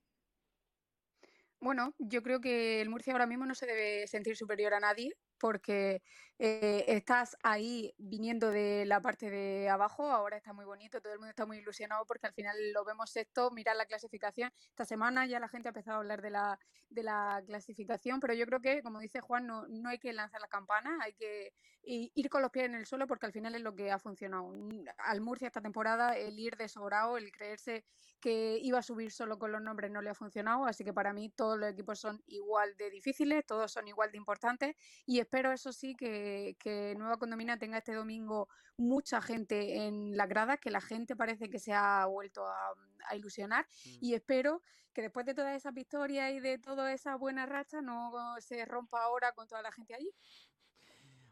Bueno, 1.61 1.95
yo 1.99 2.23
creo 2.23 2.41
que 2.41 2.81
el 2.81 2.89
Murcia 2.89 3.13
ahora 3.13 3.27
mismo 3.27 3.47
no 3.47 3.55
se 3.57 3.67
debe 3.67 4.07
sentir 4.07 4.37
superior 4.37 4.75
a 4.75 4.81
nadie 4.81 5.17
porque 5.39 6.03
eh, 6.39 6.85
estás 6.89 7.37
ahí 7.43 7.95
viniendo 7.99 8.51
de 8.51 8.85
la 8.87 9.01
parte 9.01 9.31
de 9.31 9.69
abajo, 9.69 10.11
ahora 10.11 10.37
está 10.37 10.53
muy 10.53 10.65
bonito, 10.65 11.01
todo 11.01 11.13
el 11.13 11.19
mundo 11.19 11.31
está 11.31 11.47
muy 11.47 11.59
ilusionado 11.59 12.05
porque 12.07 12.27
al 12.27 12.33
final 12.35 12.57
lo 12.73 12.85
vemos 12.85 13.15
esto, 13.17 13.51
mirar 13.51 13.77
la 13.77 13.87
clasificación. 13.87 14.53
Esta 14.69 14.85
semana 14.85 15.27
ya 15.27 15.41
la 15.41 15.49
gente 15.49 15.69
ha 15.69 15.71
empezado 15.71 15.97
a 15.97 16.01
hablar 16.01 16.23
de 16.23 16.31
la, 16.31 16.59
de 16.89 17.03
la 17.03 17.43
clasificación, 17.47 18.21
pero 18.21 18.35
yo 18.35 18.47
creo 18.47 18.61
que, 18.61 18.83
como 18.83 19.01
dice 19.01 19.21
Juan, 19.21 19.47
no, 19.47 19.67
no 19.69 19.89
hay 19.89 19.99
que 19.99 20.13
lanzar 20.13 20.41
la 20.41 20.49
campana, 20.49 20.99
hay 21.03 21.15
que 21.15 21.53
ir 21.83 22.29
con 22.29 22.43
los 22.43 22.51
pies 22.51 22.67
en 22.67 22.75
el 22.75 22.87
suelo 22.87 23.07
porque 23.07 23.27
al 23.27 23.33
final 23.33 23.55
es 23.55 23.63
lo 23.63 23.75
que 23.75 23.91
ha 23.91 23.99
funcionado. 23.99 24.49
Mm, 24.53 24.85
Al 24.99 25.21
Murcia 25.21 25.47
esta 25.49 25.61
temporada 25.63 26.17
el 26.17 26.39
ir 26.39 26.57
de 26.57 26.69
sobrado, 26.69 27.17
el 27.17 27.31
creerse 27.33 27.85
que 28.21 28.59
iba 28.61 28.79
a 28.79 28.83
subir 28.83 29.11
solo 29.13 29.39
con 29.39 29.53
los 29.53 29.63
nombres 29.63 29.91
no 29.91 30.03
le 30.03 30.11
ha 30.11 30.15
funcionado, 30.15 30.67
así 30.67 30.85
que 30.85 30.93
para 30.93 31.13
mí 31.13 31.31
todos 31.31 31.59
los 31.59 31.71
equipos 31.71 32.01
son 32.01 32.23
igual 32.27 32.77
de 32.77 32.91
difíciles, 32.91 33.45
todos 33.47 33.73
son 33.73 33.89
igual 33.89 34.11
de 34.13 34.19
importantes 34.19 34.77
y 35.07 35.21
espero 35.29 35.53
eso 35.53 35.73
sí 35.73 35.95
que, 35.95 36.57
que 36.59 36.95
Nueva 36.97 37.19
Condomina 37.19 37.59
tenga 37.59 37.77
este 37.79 37.93
domingo 37.93 38.49
mucha 38.79 39.21
gente 39.21 39.87
en 39.87 40.17
la 40.17 40.27
grada, 40.27 40.57
que 40.57 40.71
la 40.71 40.81
gente 40.81 41.17
parece 41.17 41.51
que 41.51 41.59
se 41.59 41.75
ha 41.75 42.07
vuelto 42.07 42.47
a, 42.47 42.73
a 43.09 43.15
ilusionar 43.15 43.67
Mm. 43.85 43.99
y 44.01 44.15
espero 44.15 44.63
que 44.95 45.03
después 45.03 45.27
de 45.27 45.35
todas 45.35 45.55
esas 45.55 45.75
victorias 45.75 46.33
y 46.33 46.41
de 46.41 46.59
toda 46.59 46.93
esa 46.95 47.15
buena 47.17 47.45
racha 47.45 47.83
no 47.83 48.11
se 48.41 48.65
rompa 48.65 49.03
ahora 49.03 49.33
con 49.33 49.47
toda 49.47 49.61
la 49.61 49.71
gente 49.71 49.95
allí. 49.95 50.11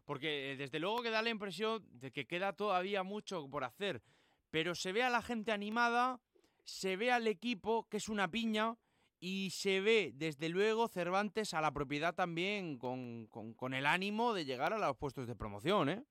porque 0.04 0.52
eh, 0.52 0.56
desde 0.56 0.78
luego 0.78 1.02
que 1.02 1.10
da 1.10 1.22
la 1.22 1.30
impresión 1.30 1.82
de 1.98 2.12
que 2.12 2.26
queda 2.26 2.52
todavía 2.52 3.02
mucho 3.02 3.48
por 3.48 3.64
hacer, 3.64 4.02
pero 4.50 4.74
se 4.74 4.92
ve 4.92 5.02
a 5.02 5.10
la 5.10 5.22
gente 5.22 5.52
animada, 5.52 6.20
se 6.64 6.96
ve 6.96 7.10
al 7.10 7.26
equipo 7.26 7.88
que 7.88 7.96
es 7.96 8.08
una 8.08 8.30
piña 8.30 8.76
y 9.20 9.50
se 9.50 9.80
ve 9.80 10.12
desde 10.14 10.48
luego 10.48 10.88
Cervantes 10.88 11.54
a 11.54 11.60
la 11.60 11.72
propiedad 11.72 12.14
también 12.14 12.78
con, 12.78 13.26
con, 13.26 13.74
el 13.74 13.86
ánimo 13.86 14.34
de 14.34 14.44
llegar 14.44 14.72
a 14.72 14.78
los 14.78 14.96
puestos 14.96 15.26
de 15.26 15.36
promoción, 15.36 15.88
¿eh? 15.88 16.04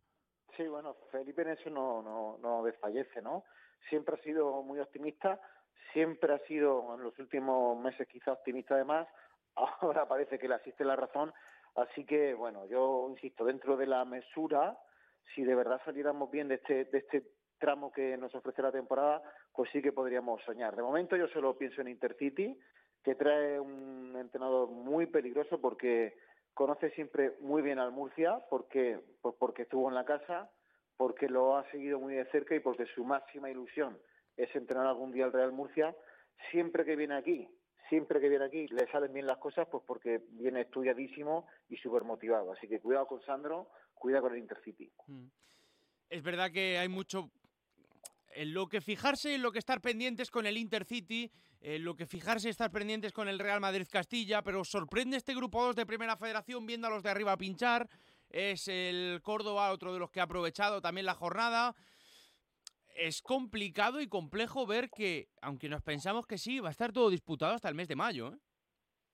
Sí, 0.57 0.67
bueno, 0.67 0.95
Felipe 1.11 1.41
en 1.41 1.49
eso 1.49 1.69
no, 1.69 2.01
no, 2.01 2.37
no 2.39 2.63
desfallece, 2.63 3.21
¿no? 3.21 3.43
Siempre 3.89 4.15
ha 4.15 4.23
sido 4.23 4.63
muy 4.63 4.79
optimista, 4.79 5.39
siempre 5.93 6.33
ha 6.33 6.39
sido 6.47 6.95
en 6.95 7.03
los 7.03 7.17
últimos 7.19 7.77
meses 7.77 8.07
quizá 8.07 8.31
optimista 8.33 8.75
además, 8.75 9.07
ahora 9.55 10.07
parece 10.07 10.39
que 10.39 10.47
le 10.47 10.55
asiste 10.55 10.83
la 10.83 10.95
razón, 10.95 11.33
así 11.75 12.05
que 12.05 12.33
bueno, 12.33 12.65
yo 12.67 13.07
insisto, 13.09 13.45
dentro 13.45 13.77
de 13.77 13.87
la 13.87 14.05
mesura, 14.05 14.77
si 15.33 15.43
de 15.43 15.55
verdad 15.55 15.81
saliéramos 15.85 16.31
bien 16.31 16.47
de 16.47 16.55
este, 16.55 16.85
de 16.85 16.97
este 16.99 17.23
tramo 17.59 17.91
que 17.91 18.17
nos 18.17 18.33
ofrece 18.35 18.61
la 18.61 18.71
temporada, 18.71 19.21
pues 19.53 19.69
sí 19.71 19.81
que 19.81 19.91
podríamos 19.91 20.41
soñar. 20.43 20.75
De 20.75 20.83
momento 20.83 21.15
yo 21.15 21.27
solo 21.29 21.57
pienso 21.57 21.81
en 21.81 21.87
Intercity, 21.87 22.57
que 23.05 23.13
trae 23.13 23.59
un 23.59 24.15
entrenador 24.17 24.67
muy 24.67 25.05
peligroso 25.05 25.61
porque 25.61 26.17
conoce 26.55 26.89
siempre 26.91 27.33
muy 27.39 27.61
bien 27.61 27.77
al 27.77 27.91
Murcia, 27.91 28.39
porque, 28.49 28.99
pues 29.21 29.35
porque 29.37 29.61
estuvo 29.61 29.87
en 29.87 29.95
la 29.95 30.05
casa, 30.05 30.49
porque 30.97 31.29
lo 31.29 31.55
ha 31.55 31.69
seguido 31.69 31.99
muy 31.99 32.15
de 32.15 32.25
cerca 32.31 32.55
y 32.55 32.59
porque 32.59 32.87
su 32.95 33.05
máxima 33.05 33.51
ilusión 33.51 33.95
es 34.35 34.53
entrenar 34.55 34.87
algún 34.87 35.11
día 35.11 35.25
al 35.25 35.33
Real 35.33 35.51
Murcia. 35.51 35.95
Siempre 36.49 36.83
que 36.83 36.95
viene 36.95 37.13
aquí, 37.15 37.47
siempre 37.89 38.19
que 38.19 38.27
viene 38.27 38.45
aquí 38.45 38.67
le 38.69 38.89
salen 38.91 39.13
bien 39.13 39.27
las 39.27 39.37
cosas, 39.37 39.67
pues 39.69 39.83
porque 39.85 40.23
viene 40.31 40.61
estudiadísimo 40.61 41.47
y 41.69 41.77
súper 41.77 42.03
motivado. 42.05 42.53
Así 42.53 42.67
que 42.67 42.79
cuidado 42.79 43.05
con 43.05 43.21
Sandro, 43.21 43.69
cuidado 43.93 44.23
con 44.23 44.33
el 44.33 44.39
Intercity. 44.39 44.91
Mm. 45.05 45.27
Es 46.09 46.23
verdad 46.23 46.49
que 46.51 46.79
hay 46.79 46.87
mucho 46.87 47.29
en 48.33 48.53
lo 48.53 48.67
que 48.67 48.81
fijarse, 48.81 49.35
en 49.35 49.43
lo 49.43 49.51
que 49.51 49.59
estar 49.59 49.79
pendientes 49.79 50.31
con 50.31 50.45
el 50.45 50.57
Intercity, 50.57 51.31
en 51.67 51.83
lo 51.83 51.95
que 51.95 52.05
fijarse 52.05 52.49
estar 52.49 52.69
pendientes 52.69 53.11
con 53.11 53.27
el 53.27 53.39
Real 53.39 53.59
Madrid 53.59 53.87
Castilla, 53.89 54.43
pero 54.43 54.63
sorprende 54.63 55.17
este 55.17 55.33
grupo 55.33 55.63
2 55.63 55.75
de 55.75 55.87
Primera 55.87 56.15
Federación 56.15 56.63
viendo 56.67 56.85
a 56.85 56.91
los 56.91 57.01
de 57.01 57.09
arriba 57.09 57.35
pinchar. 57.37 57.89
Es 58.29 58.67
el 58.67 59.19
Córdoba, 59.23 59.71
otro 59.71 59.91
de 59.91 59.97
los 59.97 60.11
que 60.11 60.19
ha 60.19 60.25
aprovechado 60.25 60.79
también 60.79 61.07
la 61.07 61.15
jornada. 61.15 61.75
Es 62.93 63.23
complicado 63.23 63.99
y 63.99 64.07
complejo 64.07 64.67
ver 64.67 64.91
que, 64.91 65.31
aunque 65.41 65.67
nos 65.67 65.81
pensamos 65.81 66.27
que 66.27 66.37
sí, 66.37 66.59
va 66.59 66.67
a 66.67 66.71
estar 66.71 66.93
todo 66.93 67.09
disputado 67.09 67.55
hasta 67.55 67.67
el 67.67 67.73
mes 67.73 67.87
de 67.87 67.95
mayo. 67.95 68.31
¿eh? 68.31 68.37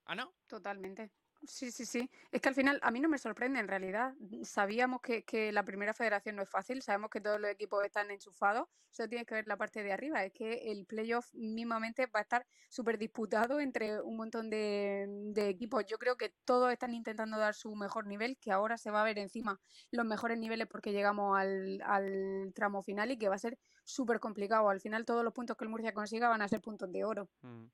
¿Ana? 0.03 0.29
Totalmente. 0.45 1.09
Sí, 1.43 1.71
sí, 1.71 1.85
sí. 1.85 2.09
Es 2.31 2.39
que 2.39 2.49
al 2.49 2.55
final 2.55 2.79
a 2.83 2.91
mí 2.91 2.99
no 2.99 3.09
me 3.09 3.17
sorprende 3.17 3.59
en 3.59 3.67
realidad. 3.67 4.13
Sabíamos 4.43 5.01
que, 5.01 5.23
que, 5.23 5.51
la 5.51 5.65
primera 5.65 5.93
federación 5.93 6.35
no 6.35 6.43
es 6.43 6.49
fácil, 6.49 6.83
sabemos 6.83 7.09
que 7.09 7.19
todos 7.19 7.39
los 7.39 7.49
equipos 7.49 7.83
están 7.83 8.11
enchufados, 8.11 8.67
solo 8.91 9.09
tienes 9.09 9.25
que 9.25 9.33
ver 9.33 9.47
la 9.47 9.57
parte 9.57 9.81
de 9.81 9.91
arriba. 9.91 10.23
Es 10.23 10.33
que 10.33 10.71
el 10.71 10.85
playoff 10.85 11.33
mismamente 11.33 12.05
va 12.05 12.19
a 12.19 12.23
estar 12.23 12.45
súper 12.69 12.99
disputado 12.99 13.59
entre 13.59 14.01
un 14.01 14.17
montón 14.17 14.51
de, 14.51 15.07
de, 15.33 15.49
equipos. 15.49 15.83
Yo 15.87 15.97
creo 15.97 16.15
que 16.15 16.33
todos 16.45 16.71
están 16.71 16.93
intentando 16.93 17.37
dar 17.39 17.55
su 17.55 17.75
mejor 17.75 18.05
nivel, 18.05 18.37
que 18.37 18.51
ahora 18.51 18.77
se 18.77 18.91
va 18.91 19.01
a 19.01 19.05
ver 19.05 19.17
encima 19.17 19.59
los 19.89 20.05
mejores 20.05 20.37
niveles 20.37 20.67
porque 20.67 20.91
llegamos 20.91 21.39
al, 21.39 21.81
al 21.83 22.51
tramo 22.53 22.83
final 22.83 23.09
y 23.11 23.17
que 23.17 23.29
va 23.29 23.35
a 23.35 23.39
ser 23.39 23.57
súper 23.83 24.19
complicado. 24.19 24.69
Al 24.69 24.79
final 24.79 25.05
todos 25.05 25.23
los 25.23 25.33
puntos 25.33 25.57
que 25.57 25.63
el 25.63 25.69
Murcia 25.71 25.93
consiga 25.93 26.29
van 26.29 26.43
a 26.43 26.47
ser 26.47 26.61
puntos 26.61 26.91
de 26.91 27.03
oro. 27.03 27.29
Mm. 27.41 27.65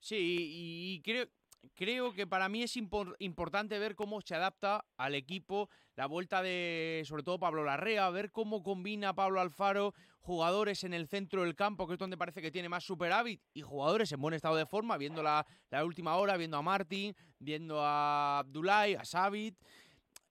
Sí, 0.00 0.16
y 0.18 1.02
creo, 1.02 1.28
creo 1.74 2.12
que 2.12 2.26
para 2.26 2.48
mí 2.48 2.62
es 2.62 2.76
importante 2.76 3.78
ver 3.78 3.94
cómo 3.94 4.20
se 4.20 4.34
adapta 4.34 4.84
al 4.96 5.14
equipo 5.14 5.68
la 5.96 6.06
vuelta 6.06 6.42
de, 6.42 7.02
sobre 7.06 7.22
todo, 7.22 7.38
Pablo 7.38 7.64
Larrea, 7.64 8.08
ver 8.10 8.30
cómo 8.30 8.62
combina 8.62 9.14
Pablo 9.14 9.40
Alfaro 9.40 9.94
jugadores 10.20 10.84
en 10.84 10.94
el 10.94 11.08
centro 11.08 11.42
del 11.42 11.56
campo, 11.56 11.86
que 11.86 11.94
es 11.94 11.98
donde 11.98 12.16
parece 12.16 12.40
que 12.40 12.52
tiene 12.52 12.68
más 12.68 12.84
superávit, 12.84 13.42
y 13.52 13.62
jugadores 13.62 14.12
en 14.12 14.20
buen 14.20 14.34
estado 14.34 14.56
de 14.56 14.66
forma, 14.66 14.96
viendo 14.96 15.22
la, 15.22 15.44
la 15.70 15.84
última 15.84 16.16
hora, 16.16 16.36
viendo 16.36 16.56
a 16.56 16.62
Martín, 16.62 17.14
viendo 17.38 17.82
a 17.82 18.38
Abdullah, 18.38 19.00
a 19.00 19.04
Savit 19.04 19.58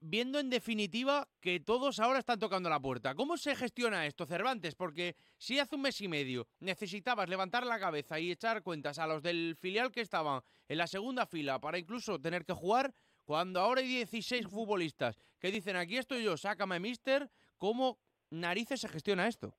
viendo 0.01 0.39
en 0.39 0.49
definitiva 0.49 1.27
que 1.39 1.59
todos 1.59 1.99
ahora 1.99 2.19
están 2.19 2.39
tocando 2.39 2.69
la 2.69 2.79
puerta. 2.79 3.15
¿Cómo 3.15 3.37
se 3.37 3.55
gestiona 3.55 4.05
esto, 4.05 4.25
Cervantes? 4.25 4.75
Porque 4.75 5.15
si 5.37 5.59
hace 5.59 5.75
un 5.75 5.83
mes 5.83 6.01
y 6.01 6.07
medio 6.07 6.47
necesitabas 6.59 7.29
levantar 7.29 7.65
la 7.65 7.79
cabeza 7.79 8.19
y 8.19 8.31
echar 8.31 8.63
cuentas 8.63 8.97
a 8.99 9.07
los 9.07 9.21
del 9.21 9.55
filial 9.55 9.91
que 9.91 10.01
estaban 10.01 10.41
en 10.67 10.77
la 10.77 10.87
segunda 10.87 11.25
fila 11.25 11.59
para 11.59 11.77
incluso 11.77 12.19
tener 12.19 12.45
que 12.45 12.53
jugar, 12.53 12.91
cuando 13.25 13.59
ahora 13.59 13.81
hay 13.81 13.87
16 13.87 14.47
futbolistas 14.47 15.17
que 15.39 15.51
dicen 15.51 15.75
aquí 15.75 15.97
estoy 15.97 16.23
yo, 16.23 16.35
sácame 16.35 16.79
mister, 16.79 17.29
¿cómo 17.57 17.99
narices 18.31 18.81
se 18.81 18.89
gestiona 18.89 19.27
esto? 19.27 19.53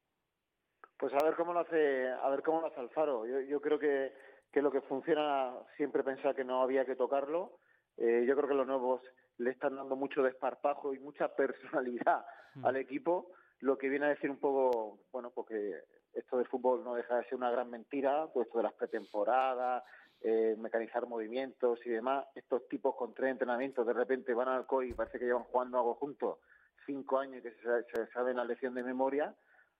Pues 0.99 1.13
a 1.15 1.25
ver 1.25 1.35
cómo 1.37 1.53
lo 1.53 1.61
hace, 1.61 2.09
a 2.09 2.29
ver 2.29 2.43
cómo 2.43 2.61
lo 2.61 2.67
hace 2.67 2.81
Alfaro. 2.81 3.27
Yo, 3.27 3.41
yo 3.41 3.61
creo 3.61 3.79
que, 3.79 4.13
que, 4.53 4.63
lo 4.63 4.71
que 4.71 4.81
funciona 4.83 5.53
siempre 5.77 6.03
pensar 6.05 6.35
que 6.35 6.45
no 6.45 6.63
había 6.63 6.85
que 6.85 6.97
tocarlo. 6.97 7.59
Eh, 7.97 8.25
yo 8.27 8.37
creo 8.37 8.49
que 8.49 8.55
los 8.55 8.67
nuevos 8.67 9.01
le 9.39 9.51
están 9.51 9.77
dando 9.77 9.97
mucho 9.97 10.23
desparpajo 10.23 10.95
y 10.95 10.99
mucha 10.99 11.35
personalidad 11.35 12.25
hmm. 12.55 12.67
al 12.67 12.77
equipo, 12.77 13.33
lo 13.61 13.79
que 13.79 13.89
viene 13.89 14.07
a 14.07 14.11
decir 14.11 14.31
un 14.31 14.39
poco, 14.39 14.99
bueno, 15.13 15.31
porque 15.31 15.83
esto 16.15 16.39
de 16.39 16.45
fútbol 16.45 16.85
no 16.85 16.95
deja 16.95 17.17
de 17.17 17.25
ser 17.25 17.37
una 17.37 17.51
gran 17.51 17.71
mentira, 17.71 18.27
pues 18.33 18.47
esto 18.47 18.59
de 18.59 18.65
las 18.65 18.73
pretemporadas, 18.75 19.85
eh, 20.21 20.57
mecanizar 20.59 21.07
movimientos 21.07 21.79
y 21.85 21.91
demás, 21.91 22.27
estos 22.35 22.69
tipos 22.69 22.95
con 22.97 23.15
tres 23.15 23.31
entrenamientos 23.31 23.87
de 23.87 23.93
repente 23.93 24.35
van 24.35 24.49
al 24.49 24.67
COI 24.67 24.91
y 24.91 24.95
parece 24.95 25.19
que 25.19 25.25
llevan 25.25 25.45
jugando 25.45 25.79
algo 25.79 25.95
juntos 25.95 26.39
cinco 26.87 27.19
años 27.19 27.39
y 27.39 27.43
que 27.43 27.53
se, 27.53 28.07
saben 28.13 28.37
la 28.37 28.45
lección 28.45 28.75
de 28.75 28.83
memoria, 28.83 29.35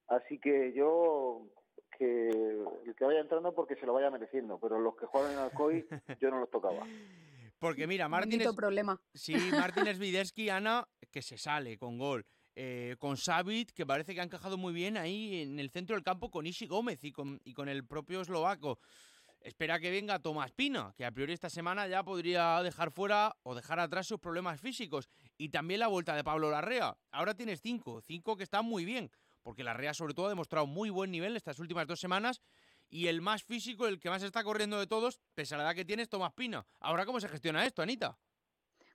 así 0.09 0.39
que 0.39 0.73
yo 0.73 1.43
que 1.99 2.31
el 2.31 2.95
que 2.97 3.05
vaya 3.05 3.21
entrando 3.21 3.55
porque 3.55 3.77
se 3.77 3.87
lo 3.87 3.93
vaya 3.93 4.11
mereciendo, 4.11 4.59
pero 4.59 4.79
los 4.79 4.97
que 4.97 5.07
juegan 5.07 5.33
en 5.33 5.39
Alcoy 5.39 5.87
yo 6.21 6.31
no 6.31 6.41
los 6.41 6.51
tocaba. 6.51 6.85
Porque 7.63 7.87
mira, 7.87 8.09
Martín 8.09 8.43
problema. 8.57 9.01
Sí, 9.15 9.37
Martín 9.53 9.87
Sviderski, 9.87 10.49
Ana, 10.49 10.85
que 11.13 11.23
se 11.23 11.39
sale 11.39 11.79
con 11.79 11.97
gol. 11.97 12.27
Eh, 12.57 12.97
con 12.99 13.17
Savit, 13.17 13.71
que 13.71 13.87
parece 13.87 14.15
que 14.17 14.21
ha 14.21 14.25
encajado 14.25 14.59
muy 14.59 14.73
bien 14.73 14.97
ahí 14.97 15.43
en 15.43 15.61
el 15.61 15.71
centro 15.71 15.95
del 15.95 16.03
campo 16.03 16.29
con 16.29 16.45
Ishi 16.45 16.67
Gómez 16.67 17.05
y 17.05 17.13
con, 17.13 17.41
y 17.45 17.53
con 17.55 17.69
el 17.69 17.87
propio 17.87 18.21
eslovaco. 18.21 18.81
Espera 19.41 19.79
que 19.79 19.93
venga 19.93 20.19
Tomás 20.19 20.51
Pina, 20.51 20.93
que 20.97 21.05
a 21.05 21.13
priori 21.13 21.35
esta 21.35 21.49
semana 21.49 21.87
ya 21.87 22.03
podría 22.03 22.61
dejar 22.65 22.91
fuera 22.91 23.37
o 23.45 23.55
dejar 23.55 23.79
atrás 23.79 24.09
sus 24.09 24.19
problemas 24.19 24.61
físicos. 24.61 25.09
Y 25.39 25.51
también 25.51 25.79
la 25.79 25.87
vuelta 25.87 26.17
de 26.17 26.25
Pablo 26.25 26.51
Larrea. 26.51 26.97
Ahora 27.13 27.35
tienes 27.35 27.61
cinco, 27.61 28.01
cinco 28.01 28.37
que 28.37 28.43
están 28.43 28.65
muy 28.65 28.85
bien, 28.85 29.09
porque 29.45 29.63
Larrea 29.63 29.95
sobre 29.95 30.15
todo 30.15 30.27
ha 30.27 30.31
demostrado 30.31 30.67
muy 30.67 30.91
buen 30.91 31.13
nivel 31.13 31.37
estas 31.37 31.61
últimas 31.61 31.87
dos 31.87 32.01
semanas 32.01 32.41
y 32.93 33.09
el 33.09 33.23
más 33.23 33.43
físico, 33.43 33.89
el 33.89 33.99
que 33.99 34.11
más 34.11 34.23
está 34.23 34.45
corriendo 34.45 34.79
de 34.79 34.87
todos, 34.87 35.19
pese 35.35 35.55
a 35.55 35.59
la 35.59 35.65
edad 35.65 35.75
que 35.75 35.87
tienes, 35.87 36.11
Tomás 36.11 36.35
Pina. 36.35 36.67
Ahora, 36.79 37.07
¿cómo 37.07 37.21
se 37.21 37.29
gestiona 37.29 37.65
esto, 37.65 37.81
Anita? 37.81 38.19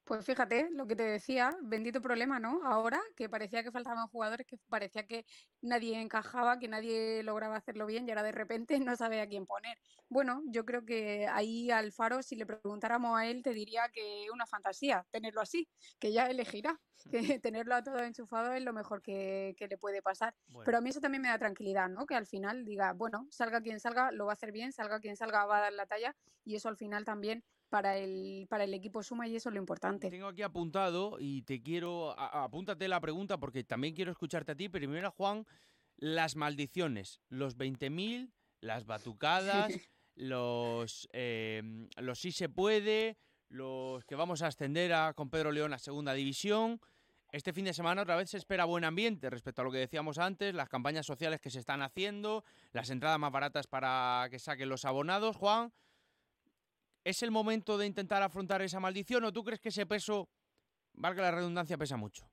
Pues 0.07 0.25
fíjate, 0.25 0.69
lo 0.71 0.87
que 0.87 0.95
te 0.95 1.03
decía, 1.03 1.53
bendito 1.61 2.01
problema, 2.01 2.39
¿no? 2.39 2.61
Ahora 2.63 3.01
que 3.17 3.27
parecía 3.27 3.61
que 3.61 3.73
faltaban 3.73 4.07
jugadores, 4.07 4.47
que 4.47 4.57
parecía 4.69 5.05
que 5.05 5.25
nadie 5.61 5.99
encajaba, 5.99 6.59
que 6.59 6.69
nadie 6.69 7.23
lograba 7.23 7.57
hacerlo 7.57 7.85
bien 7.85 8.07
y 8.07 8.11
ahora 8.11 8.23
de 8.23 8.31
repente 8.31 8.79
no 8.89 8.95
sabe 8.95 9.19
a 9.19 9.27
quién 9.27 9.45
poner. 9.45 9.77
Bueno, 10.07 10.43
yo 10.45 10.63
creo 10.63 10.85
que 10.85 11.27
ahí 11.27 11.71
Alfaro, 11.71 12.23
si 12.23 12.37
le 12.37 12.45
preguntáramos 12.45 13.19
a 13.19 13.25
él, 13.25 13.43
te 13.43 13.53
diría 13.53 13.89
que 13.89 14.27
una 14.31 14.45
fantasía 14.45 15.05
tenerlo 15.11 15.41
así, 15.41 15.67
que 15.99 16.13
ya 16.13 16.27
elegirá, 16.27 16.79
que 17.11 17.11
tenerlo 17.41 17.75
a 17.75 17.83
todo 17.83 17.99
enchufado 17.99 18.53
es 18.53 18.63
lo 18.63 18.71
mejor 18.71 19.01
que, 19.01 19.57
le 19.59 19.77
puede 19.77 20.01
pasar. 20.01 20.33
Pero 20.63 20.77
a 20.77 20.81
mí 20.81 20.89
eso 20.89 21.01
también 21.01 21.21
me 21.21 21.27
da 21.27 21.37
tranquilidad, 21.37 21.89
¿no? 21.89 22.05
Que 22.05 22.15
al 22.15 22.27
final 22.27 22.63
diga, 22.63 22.93
bueno, 22.93 23.27
salga 23.29 23.59
quien 23.59 23.81
salga, 23.81 24.13
lo 24.13 24.25
va 24.25 24.31
a 24.31 24.35
hacer 24.35 24.53
bien, 24.53 24.71
salga 24.71 25.01
quien 25.01 25.17
salga, 25.17 25.45
va 25.45 25.57
a 25.57 25.61
dar 25.63 25.73
la 25.73 25.85
talla 25.85 26.15
y 26.45 26.55
eso 26.55 26.69
al 26.69 26.77
final 26.77 27.03
también 27.03 27.43
para 27.69 27.97
el, 27.97 28.47
para 28.50 28.63
el 28.63 28.74
equipo 28.74 29.03
suma 29.03 29.27
y 29.27 29.36
eso 29.36 29.50
es 29.50 29.53
lo 29.53 29.59
importante. 29.59 30.09
Tengo 30.09 30.27
aquí 30.27 30.41
apuntado 30.41 31.17
y 31.19 31.41
te 31.43 31.62
quiero, 31.62 32.17
apúntate 32.17 32.88
la 32.88 33.00
pregunta 33.00 33.38
porque 33.38 33.63
también 33.63 33.93
quiero 33.93 34.12
escucharte 34.12 34.53
a 34.53 34.55
ti. 34.55 34.69
Primero, 34.69 35.12
Juan, 35.12 35.45
las 35.97 36.36
maldiciones, 36.36 37.21
los 37.29 37.57
20.000, 37.57 38.31
las 38.62 38.86
batucadas, 38.86 39.71
los, 40.15 41.09
eh, 41.13 41.88
los 41.97 42.19
sí 42.19 42.31
se 42.31 42.50
puede, 42.50 43.17
los 43.50 44.05
que 44.05 44.15
vamos 44.15 44.41
a 44.41 44.47
ascender 44.47 44.93
a, 44.93 45.13
con 45.13 45.29
Pedro 45.29 45.51
León 45.51 45.74
a 45.74 45.79
segunda 45.79 46.13
división. 46.13 46.79
Este 47.31 47.51
fin 47.51 47.65
de 47.65 47.74
semana 47.74 48.03
otra 48.03 48.15
vez 48.15 48.29
se 48.29 48.38
espera 48.38 48.63
buen 48.63 48.86
ambiente 48.86 49.29
respecto 49.29 49.62
a 49.62 49.65
lo 49.65 49.71
que 49.71 49.79
decíamos 49.79 50.17
antes, 50.17 50.55
las 50.55 50.69
campañas 50.69 51.05
sociales 51.05 51.41
que 51.41 51.50
se 51.50 51.59
están 51.59 51.81
haciendo, 51.81 52.45
las 52.71 52.89
entradas 52.89 53.19
más 53.19 53.33
baratas 53.33 53.67
para 53.67 54.27
que 54.31 54.39
saquen 54.39 54.69
los 54.69 54.86
abonados. 54.86 55.36
Juan, 55.36 55.74
¿Es 57.07 57.23
el 57.23 57.31
momento 57.31 57.77
de 57.77 57.85
intentar 57.85 58.21
afrontar 58.21 58.61
esa 58.61 58.81
maldición 58.81 59.23
o 59.23 59.31
tú 59.31 59.41
crees 59.41 59.61
que 59.61 59.69
ese 59.69 59.85
peso, 59.85 60.27
valga 60.91 61.21
la 61.21 61.31
redundancia, 61.31 61.77
pesa 61.77 61.95
mucho? 61.95 62.29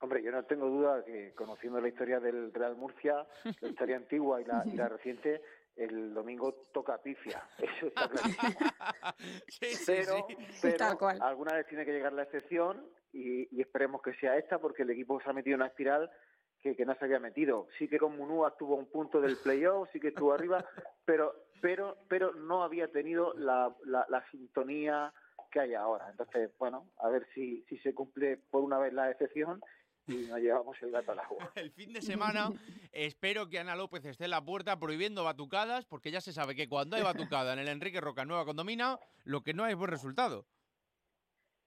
Hombre, 0.00 0.22
yo 0.22 0.30
no 0.30 0.44
tengo 0.44 0.68
duda 0.68 1.02
que 1.02 1.32
conociendo 1.34 1.80
la 1.80 1.88
historia 1.88 2.20
del 2.20 2.52
Real 2.52 2.76
Murcia, 2.76 3.26
la 3.62 3.68
historia 3.70 3.96
antigua 3.96 4.38
y 4.42 4.44
la, 4.44 4.88
reciente, 4.90 5.40
el 5.76 6.12
domingo 6.12 6.52
toca 6.74 7.00
pifia, 7.02 7.42
eso 7.58 7.86
está 7.86 8.06
claro. 8.06 8.28
Sí, 9.48 9.66
sí, 9.72 9.84
pero, 9.86 10.26
sí. 10.28 10.58
pero 10.60 10.76
Tal 10.76 10.98
cual. 10.98 11.18
alguna 11.22 11.54
vez 11.54 11.66
tiene 11.66 11.86
que 11.86 11.92
llegar 11.92 12.12
la 12.12 12.24
excepción 12.24 12.86
y, 13.14 13.48
y 13.56 13.62
esperemos 13.62 14.02
que 14.02 14.12
sea 14.16 14.36
esta 14.36 14.58
porque 14.58 14.82
el 14.82 14.90
equipo 14.90 15.18
se 15.22 15.30
ha 15.30 15.32
metido 15.32 15.54
en 15.54 15.62
una 15.62 15.68
espiral 15.68 16.10
que, 16.74 16.86
no 16.86 16.94
se 16.94 17.04
había 17.04 17.20
metido. 17.20 17.68
Sí 17.78 17.88
que 17.88 17.98
con 17.98 18.16
Munúa 18.16 18.48
estuvo 18.48 18.74
a 18.74 18.78
un 18.78 18.86
punto 18.86 19.20
del 19.20 19.36
playoff, 19.36 19.88
sí 19.92 20.00
que 20.00 20.08
estuvo 20.08 20.32
arriba, 20.32 20.64
pero 21.04 21.34
pero 21.60 21.96
pero 22.08 22.32
no 22.32 22.62
había 22.64 22.88
tenido 22.88 23.34
la, 23.34 23.74
la, 23.84 24.06
la 24.08 24.24
sintonía 24.30 25.12
que 25.50 25.60
hay 25.60 25.74
ahora. 25.74 26.10
Entonces, 26.10 26.50
bueno, 26.58 26.90
a 26.98 27.08
ver 27.08 27.26
si, 27.34 27.64
si 27.68 27.78
se 27.78 27.94
cumple 27.94 28.36
por 28.50 28.62
una 28.62 28.78
vez 28.78 28.92
la 28.92 29.10
excepción 29.10 29.62
y 30.06 30.26
nos 30.26 30.38
llevamos 30.38 30.76
el 30.82 30.90
gato 30.90 31.12
al 31.12 31.20
agua. 31.20 31.52
El 31.56 31.70
fin 31.72 31.92
de 31.92 32.02
semana 32.02 32.52
espero 32.92 33.48
que 33.48 33.58
Ana 33.58 33.76
López 33.76 34.04
esté 34.04 34.24
en 34.24 34.30
la 34.30 34.44
puerta 34.44 34.78
prohibiendo 34.78 35.24
batucadas, 35.24 35.84
porque 35.84 36.10
ya 36.10 36.20
se 36.20 36.32
sabe 36.32 36.54
que 36.54 36.68
cuando 36.68 36.96
hay 36.96 37.02
batucada 37.02 37.52
en 37.52 37.58
el 37.58 37.68
Enrique 37.68 38.00
Roca 38.00 38.24
Nueva 38.24 38.44
Condomina, 38.44 38.98
lo 39.24 39.42
que 39.42 39.54
no 39.54 39.66
es 39.66 39.74
buen 39.74 39.90
resultado. 39.90 40.46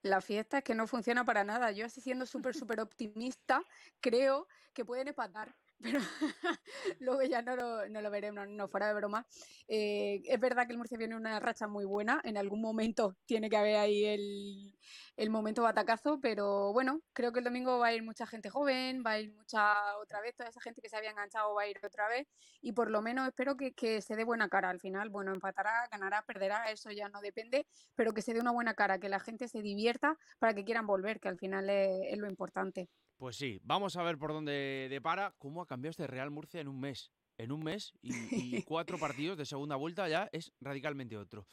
La 0.02 0.22
fiesta 0.22 0.60
es 0.60 0.64
que 0.64 0.76
no 0.76 0.88
funciona 0.88 1.26
para 1.26 1.44
nada. 1.44 1.72
Yo 1.72 1.86
así 1.86 2.02
siendo 2.02 2.26
súper, 2.26 2.56
súper 2.56 2.80
optimista, 2.80 3.64
creo 4.00 4.48
que 4.74 4.86
pueden 4.86 5.10
empatar. 5.10 5.56
Pero 5.82 6.00
luego 7.00 7.24
ya 7.24 7.42
no 7.42 7.56
lo, 7.56 8.12
veremos, 8.12 8.48
no, 8.50 8.68
fuera 8.68 8.88
de 8.88 8.94
broma. 8.94 9.26
Eh, 9.68 10.22
es 10.26 10.40
verdad 10.40 10.66
que 10.66 10.74
el 10.74 10.78
Murcia 10.78 10.98
viene 10.98 11.14
en 11.16 11.22
una 11.22 11.40
racha 11.40 11.68
muy 11.68 11.86
buena. 11.86 12.20
En 12.24 12.38
algún 12.38 12.62
momento 12.62 13.16
tiene 13.26 13.50
que 13.50 13.58
haber 13.58 13.78
ahí 13.78 14.06
el, 14.06 15.30
momento 15.30 15.64
batacazo, 15.64 16.20
pero 16.22 16.74
bueno, 16.74 17.02
creo 17.14 17.32
que 17.32 17.40
el 17.40 17.46
domingo 17.46 17.78
va 17.78 17.88
a 17.88 17.94
ir 17.94 18.04
mucha 18.04 18.26
gente 18.26 18.50
joven, 18.50 19.04
va 19.06 19.12
a 19.12 19.20
ir 19.20 19.32
mucha 19.34 19.98
otra 19.98 20.22
vez, 20.22 20.36
toda 20.36 20.50
esa 20.50 20.62
gente 20.62 20.82
que 20.82 20.90
se 20.90 20.98
había 20.98 21.12
enganchado 21.12 21.54
va 21.54 21.64
a 21.64 21.68
ir 21.68 21.78
otra 21.84 22.08
vez 22.08 22.28
y 22.62 22.72
por 22.72 22.90
lo 22.90 23.02
menos 23.02 23.28
espero 23.28 23.56
que, 23.56 24.02
se 24.02 24.16
dé 24.16 24.24
buena 24.24 24.50
cara 24.50 24.70
al 24.70 24.80
final. 24.80 25.10
Bueno, 25.10 25.34
empatará, 25.34 25.88
ganará, 25.92 26.24
perderá, 26.24 26.66
eso 26.72 26.90
ya 26.92 27.10
no 27.10 27.22
depende, 27.22 27.68
pero 27.96 28.14
que 28.14 28.22
se 28.22 28.34
dé 28.34 28.40
una 28.40 28.52
buena 28.52 28.74
cara, 28.74 29.00
que 29.00 29.10
la 29.10 29.20
gente 29.20 29.48
se 29.48 29.62
divierta 29.62 30.18
para 30.40 30.54
que 30.54 30.66
quieran 30.66 30.88
volver, 30.88 31.20
que 31.20 31.30
al 31.30 31.38
final 31.38 31.70
es 31.70 32.18
lo 32.18 32.28
importante. 32.28 32.90
Pues 33.20 33.36
sí, 33.36 33.60
vamos 33.64 33.98
a 33.98 34.04
ver 34.04 34.18
por 34.18 34.32
dónde 34.32 34.88
depara 34.90 35.36
cómo 35.40 35.62
ha 35.62 35.68
cambiado 35.68 35.92
este 35.92 36.08
Real 36.08 36.32
Murcia 36.32 36.62
en 36.62 36.70
un 36.70 36.80
mes. 36.80 37.12
En 37.38 37.52
un 37.52 37.62
mes 37.62 37.92
y, 38.02 38.14
y 38.32 38.64
cuatro 38.64 38.98
partidos 38.98 39.38
de 39.38 39.46
segunda 39.46 39.76
vuelta 39.76 40.08
ya 40.08 40.30
es 40.32 40.54
radicalmente 40.62 41.18
otro. 41.18 41.46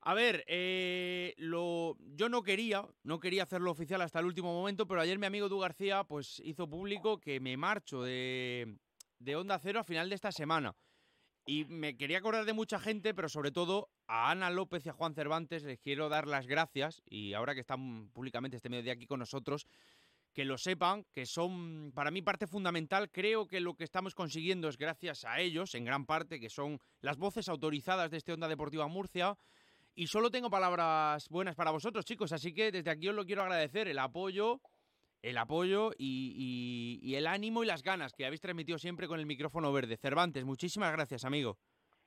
A 0.00 0.14
ver, 0.14 0.44
eh, 0.48 1.34
lo, 1.36 1.96
yo 2.00 2.28
no 2.28 2.42
quería, 2.42 2.84
no 3.04 3.20
quería 3.20 3.44
hacerlo 3.44 3.70
oficial 3.70 4.02
hasta 4.02 4.18
el 4.18 4.26
último 4.26 4.52
momento, 4.52 4.88
pero 4.88 5.00
ayer 5.00 5.20
mi 5.20 5.26
amigo 5.26 5.48
Du 5.48 5.60
García 5.60 6.02
pues 6.02 6.42
hizo 6.44 6.68
público 6.68 7.20
que 7.20 7.38
me 7.38 7.56
marcho 7.56 8.02
de, 8.02 8.76
de 9.20 9.36
Onda 9.36 9.60
Cero 9.60 9.78
a 9.78 9.84
final 9.84 10.08
de 10.08 10.16
esta 10.16 10.32
semana. 10.32 10.74
Y 11.46 11.64
me 11.66 11.96
quería 11.96 12.18
acordar 12.18 12.44
de 12.44 12.52
mucha 12.52 12.80
gente, 12.80 13.14
pero 13.14 13.28
sobre 13.28 13.52
todo 13.52 13.90
a 14.08 14.32
Ana 14.32 14.50
López 14.50 14.84
y 14.86 14.88
a 14.88 14.92
Juan 14.92 15.14
Cervantes 15.14 15.62
les 15.62 15.78
quiero 15.78 16.08
dar 16.08 16.26
las 16.26 16.48
gracias. 16.48 17.02
Y 17.04 17.34
ahora 17.34 17.54
que 17.54 17.60
están 17.60 18.10
públicamente 18.10 18.56
este 18.56 18.68
mediodía 18.68 18.92
aquí 18.92 19.06
con 19.06 19.20
nosotros, 19.20 19.66
que 20.32 20.44
lo 20.44 20.56
sepan, 20.56 21.04
que 21.12 21.26
son 21.26 21.92
para 21.94 22.10
mí 22.10 22.22
parte 22.22 22.46
fundamental. 22.46 23.10
Creo 23.10 23.46
que 23.46 23.60
lo 23.60 23.74
que 23.74 23.84
estamos 23.84 24.14
consiguiendo 24.14 24.68
es 24.68 24.78
gracias 24.78 25.24
a 25.24 25.40
ellos, 25.40 25.74
en 25.74 25.84
gran 25.84 26.06
parte, 26.06 26.40
que 26.40 26.48
son 26.48 26.78
las 27.00 27.18
voces 27.18 27.48
autorizadas 27.48 28.10
de 28.10 28.16
este 28.16 28.32
Onda 28.32 28.48
Deportiva 28.48 28.86
Murcia. 28.88 29.36
Y 29.94 30.06
solo 30.06 30.30
tengo 30.30 30.48
palabras 30.48 31.28
buenas 31.28 31.54
para 31.54 31.70
vosotros, 31.70 32.04
chicos, 32.06 32.32
así 32.32 32.54
que 32.54 32.72
desde 32.72 32.90
aquí 32.90 33.08
os 33.08 33.14
lo 33.14 33.26
quiero 33.26 33.42
agradecer, 33.42 33.88
el 33.88 33.98
apoyo, 33.98 34.60
el 35.20 35.36
apoyo 35.36 35.90
y, 35.98 36.98
y- 37.02 37.14
el 37.14 37.26
ánimo 37.26 37.62
y 37.62 37.66
las 37.66 37.82
ganas 37.82 38.14
que 38.14 38.24
habéis 38.24 38.40
transmitido 38.40 38.78
siempre 38.78 39.06
con 39.06 39.20
el 39.20 39.26
micrófono 39.26 39.70
verde. 39.70 39.98
Cervantes, 39.98 40.44
muchísimas 40.44 40.92
gracias, 40.92 41.26
amigo. 41.26 41.58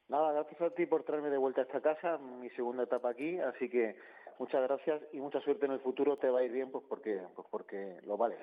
Nada, 0.08 0.34
gracias 0.34 0.62
a 0.62 0.70
ti 0.72 0.86
por 0.88 1.04
traerme 1.04 1.30
de 1.30 1.38
vuelta 1.38 1.62
a 1.62 1.64
esta 1.66 1.82
casa, 1.82 2.18
mi 2.18 2.50
segunda 2.52 2.84
etapa 2.84 3.10
aquí, 3.12 3.40
así 3.40 3.70
que 3.70 3.96
muchas 4.40 4.62
gracias 4.64 5.02
y 5.14 5.18
mucha 5.20 5.40
suerte 5.42 5.66
en 5.66 5.72
el 5.74 5.80
futuro, 5.82 6.18
te 6.18 6.30
va 6.30 6.40
a 6.40 6.44
ir 6.44 6.52
bien 6.52 6.72
pues 6.72 6.84
porque, 6.88 7.22
pues 7.36 7.48
porque 7.52 8.00
lo 8.04 8.18
vales. 8.18 8.40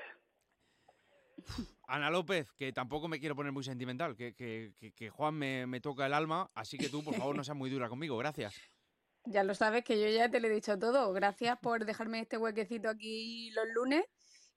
Ana 1.88 2.10
López, 2.10 2.52
que 2.52 2.72
tampoco 2.72 3.08
me 3.08 3.18
quiero 3.18 3.34
poner 3.34 3.52
muy 3.52 3.64
sentimental, 3.64 4.16
que, 4.16 4.34
que- 4.34 4.72
que- 4.78 4.92
que 4.92 5.10
Juan 5.10 5.34
me, 5.34 5.66
me 5.66 5.80
toca 5.80 6.06
el 6.06 6.14
alma, 6.14 6.50
así 6.54 6.78
que 6.78 6.88
tú, 6.88 7.02
por 7.02 7.14
favor, 7.14 7.34
no 7.36 7.42
seas 7.44 7.56
muy 7.56 7.68
dura 7.70 7.88
conmigo. 7.88 8.16
Gracias. 8.16 8.54
Ya 9.24 9.44
lo 9.44 9.54
sabes 9.54 9.84
que 9.84 10.00
yo 10.00 10.08
ya 10.08 10.28
te 10.30 10.40
lo 10.40 10.48
he 10.48 10.50
dicho 10.50 10.78
todo. 10.78 11.12
Gracias 11.12 11.58
por 11.60 11.84
dejarme 11.84 12.20
este 12.20 12.38
huequecito 12.38 12.88
aquí 12.88 13.50
los 13.52 13.66
lunes 13.74 14.04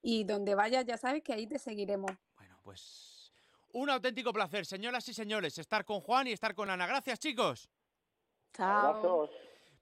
y 0.01 0.23
donde 0.23 0.55
vayas 0.55 0.85
ya 0.85 0.97
sabes 0.97 1.23
que 1.23 1.33
ahí 1.33 1.47
te 1.47 1.59
seguiremos. 1.59 2.11
Bueno, 2.35 2.59
pues 2.63 3.31
un 3.73 3.89
auténtico 3.89 4.31
placer, 4.33 4.65
señoras 4.65 5.07
y 5.09 5.13
señores, 5.13 5.57
estar 5.57 5.85
con 5.85 5.99
Juan 6.01 6.27
y 6.27 6.31
estar 6.31 6.55
con 6.55 6.69
Ana. 6.69 6.87
Gracias, 6.87 7.19
chicos. 7.19 7.69
Chao. 8.53 8.87
Abrazos. 8.87 9.29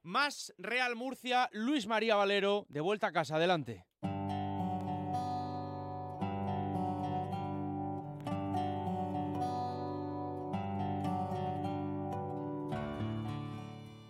Más 0.04 0.54
Real 0.58 0.98
Murcia, 0.98 1.50
Luis 1.54 1.88
María 1.88 2.18
Valero, 2.18 2.66
de 2.68 2.82
vuelta 2.82 3.08
a 3.08 3.12
casa. 3.14 3.38
Adelante. 3.38 3.86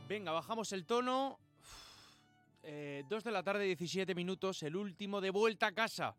Venga, 0.09 0.31
bajamos 0.31 0.71
el 0.73 0.85
tono. 0.85 1.39
Eh, 2.63 3.03
dos 3.07 3.23
de 3.23 3.31
la 3.31 3.43
tarde, 3.43 3.65
17 3.65 4.15
minutos, 4.15 4.63
el 4.63 4.75
último 4.75 5.21
de 5.21 5.29
vuelta 5.29 5.67
a 5.67 5.73
casa. 5.73 6.15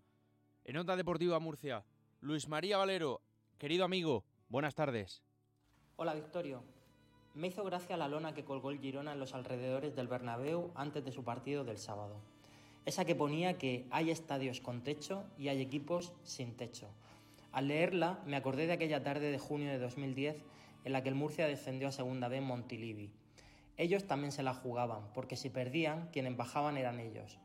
En 0.65 0.77
Onda 0.77 0.95
Deportiva 0.95 1.41
Murcia. 1.41 1.85
Luis 2.21 2.49
María 2.49 2.79
Valero, 2.79 3.23
querido 3.59 3.85
amigo, 3.85 4.25
buenas 4.49 4.75
tardes. 4.75 5.23
Hola 5.97 6.15
Victorio. 6.15 6.74
Me 7.35 7.49
hizo 7.49 7.65
gracia 7.65 7.97
la 7.97 8.07
lona 8.07 8.33
que 8.33 8.45
colgó 8.45 8.71
el 8.71 8.79
Girona 8.79 9.13
en 9.13 9.19
los 9.19 9.35
alrededores 9.35 9.97
del 9.97 10.07
Bernabéu 10.07 10.71
antes 10.77 11.05
de 11.05 11.11
su 11.11 11.25
partido 11.25 11.65
del 11.65 11.79
sábado. 11.79 12.21
Esa 12.87 13.05
que 13.05 13.17
ponía 13.17 13.59
que 13.59 13.87
hay 13.91 14.11
estadios 14.11 14.61
con 14.61 14.83
techo 14.83 15.25
y 15.37 15.49
hay 15.49 15.61
equipos 15.61 16.13
sin 16.23 16.57
techo. 16.57 16.87
Al 17.51 17.67
leerla 17.67 18.21
me 18.25 18.37
acordé 18.37 18.69
de 18.69 18.75
aquella 18.75 19.03
tarde 19.03 19.33
de 19.33 19.39
junio 19.41 19.69
de 19.69 19.81
2010 19.81 20.37
en 20.85 20.93
la 20.93 21.03
que 21.03 21.09
el 21.09 21.17
Murcia 21.17 21.49
descendió 21.49 21.89
a 21.89 21.93
Segunda 21.93 22.29
B 22.29 22.37
en 22.37 22.45
Montilivi. 22.45 23.11
Ellos 23.79 24.05
también 24.05 24.31
se 24.31 24.45
la 24.45 24.55
jugaban, 24.55 25.03
porque 25.13 25.35
si 25.35 25.51
perdían, 25.51 26.09
quienes 26.13 26.37
bajaban 26.37 26.77
eran 26.77 27.01
ellos. 27.01 27.39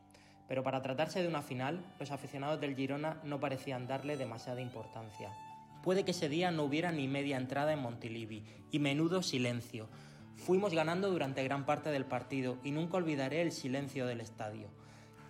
Pero 0.47 0.61
para 0.61 0.83
tratarse 0.83 1.23
de 1.23 1.27
una 1.27 1.41
final, 1.41 1.83
los 1.99 2.11
aficionados 2.11 2.61
del 2.61 2.75
Girona 2.75 3.19
no 3.23 3.39
parecían 3.39 3.87
darle 3.87 4.17
demasiada 4.17 4.61
importancia. 4.61 5.35
Puede 5.83 6.03
que 6.03 6.11
ese 6.11 6.29
día 6.29 6.51
no 6.51 6.63
hubiera 6.63 6.91
ni 6.91 7.07
media 7.07 7.37
entrada 7.37 7.73
en 7.73 7.79
Montilivi, 7.79 8.43
y 8.71 8.79
menudo 8.79 9.23
silencio. 9.23 9.87
Fuimos 10.35 10.73
ganando 10.73 11.09
durante 11.09 11.43
gran 11.43 11.65
parte 11.65 11.89
del 11.89 12.05
partido 12.05 12.57
y 12.63 12.71
nunca 12.71 12.97
olvidaré 12.97 13.41
el 13.41 13.51
silencio 13.51 14.05
del 14.05 14.21
estadio. 14.21 14.67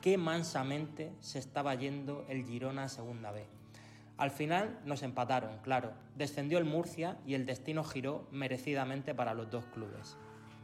Qué 0.02 0.18
mansamente 0.18 1.12
se 1.20 1.40
estaba 1.40 1.76
yendo 1.76 2.26
el 2.30 2.46
Girona 2.46 2.84
a 2.84 2.90
Segunda 2.90 3.32
B. 3.32 3.46
Al 4.18 4.32
final 4.32 4.80
nos 4.86 5.04
empataron, 5.04 5.60
claro. 5.62 5.94
Descendió 6.16 6.58
el 6.58 6.66
Murcia 6.66 7.18
y 7.26 7.36
el 7.36 7.46
destino 7.46 7.84
giró 7.84 8.28
merecidamente 8.32 9.16
para 9.16 9.34
los 9.34 9.50
dos 9.50 9.66
clubes. 9.66 10.18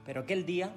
Pero 0.06 0.22
aquel 0.22 0.46
día 0.46 0.72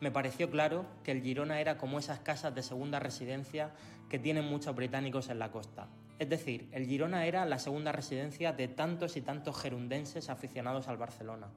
me 0.00 0.10
pareció 0.10 0.50
claro 0.50 0.86
que 1.04 1.12
el 1.12 1.22
Girona 1.22 1.60
era 1.60 1.78
como 1.78 1.98
esas 1.98 2.20
casas 2.20 2.54
de 2.54 2.62
segunda 2.62 2.98
residencia 3.00 3.70
que 4.08 4.18
tienen 4.18 4.46
muchos 4.46 4.74
británicos 4.74 5.28
en 5.28 5.38
la 5.38 5.52
costa. 5.52 5.88
Es 6.22 6.28
decir, 6.28 6.68
el 6.70 6.86
Girona 6.86 7.26
era 7.26 7.44
la 7.44 7.58
segunda 7.58 7.90
residencia 7.90 8.52
de 8.52 8.68
tantos 8.68 9.16
y 9.16 9.22
tantos 9.22 9.60
gerundenses 9.60 10.30
aficionados 10.30 10.86
al 10.86 10.96
Barcelona. 10.96 11.48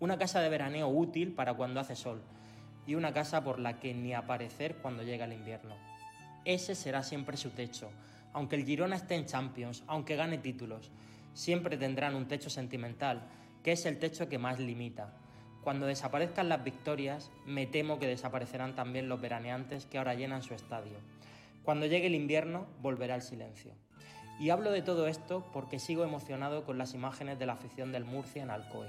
Una 0.00 0.18
casa 0.18 0.42
de 0.42 0.50
veraneo 0.50 0.86
útil 0.86 1.32
para 1.32 1.54
cuando 1.54 1.80
hace 1.80 1.96
sol 1.96 2.20
y 2.86 2.94
una 2.94 3.14
casa 3.14 3.42
por 3.42 3.58
la 3.58 3.80
que 3.80 3.94
ni 3.94 4.12
aparecer 4.12 4.76
cuando 4.82 5.02
llega 5.02 5.24
el 5.24 5.32
invierno. 5.32 5.76
Ese 6.44 6.74
será 6.74 7.02
siempre 7.02 7.38
su 7.38 7.52
techo. 7.52 7.90
Aunque 8.34 8.56
el 8.56 8.66
Girona 8.66 8.96
esté 8.96 9.14
en 9.14 9.24
Champions, 9.24 9.82
aunque 9.86 10.14
gane 10.14 10.36
títulos, 10.36 10.90
siempre 11.32 11.78
tendrán 11.78 12.14
un 12.14 12.28
techo 12.28 12.50
sentimental, 12.50 13.22
que 13.64 13.72
es 13.72 13.86
el 13.86 13.98
techo 13.98 14.28
que 14.28 14.36
más 14.36 14.58
limita. 14.58 15.14
Cuando 15.62 15.86
desaparezcan 15.86 16.50
las 16.50 16.62
victorias, 16.62 17.30
me 17.46 17.64
temo 17.64 17.98
que 17.98 18.08
desaparecerán 18.08 18.74
también 18.74 19.08
los 19.08 19.22
veraneantes 19.22 19.86
que 19.86 19.96
ahora 19.96 20.12
llenan 20.12 20.42
su 20.42 20.52
estadio. 20.52 20.98
Cuando 21.62 21.86
llegue 21.86 22.08
el 22.08 22.14
invierno, 22.14 22.66
volverá 22.82 23.14
el 23.14 23.22
silencio. 23.22 23.72
Y 24.42 24.50
hablo 24.50 24.72
de 24.72 24.82
todo 24.82 25.06
esto 25.06 25.44
porque 25.52 25.78
sigo 25.78 26.02
emocionado 26.02 26.64
con 26.64 26.76
las 26.76 26.94
imágenes 26.94 27.38
de 27.38 27.46
la 27.46 27.52
afición 27.52 27.92
del 27.92 28.04
Murcia 28.04 28.42
en 28.42 28.50
Alcoy. 28.50 28.88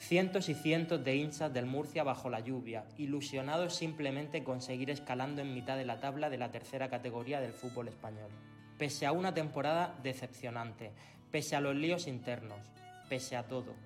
Cientos 0.00 0.48
y 0.48 0.54
cientos 0.54 1.04
de 1.04 1.14
hinchas 1.14 1.54
del 1.54 1.64
Murcia 1.64 2.02
bajo 2.02 2.28
la 2.28 2.40
lluvia, 2.40 2.84
ilusionados 2.98 3.76
simplemente 3.76 4.42
con 4.42 4.60
seguir 4.60 4.90
escalando 4.90 5.42
en 5.42 5.54
mitad 5.54 5.76
de 5.76 5.84
la 5.84 6.00
tabla 6.00 6.28
de 6.28 6.38
la 6.38 6.50
tercera 6.50 6.90
categoría 6.90 7.40
del 7.40 7.52
fútbol 7.52 7.86
español. 7.86 8.32
Pese 8.78 9.06
a 9.06 9.12
una 9.12 9.32
temporada 9.32 9.96
decepcionante, 10.02 10.90
pese 11.30 11.54
a 11.54 11.60
los 11.60 11.76
líos 11.76 12.08
internos, 12.08 12.72
pese 13.08 13.36
a 13.36 13.46
todo. 13.46 13.76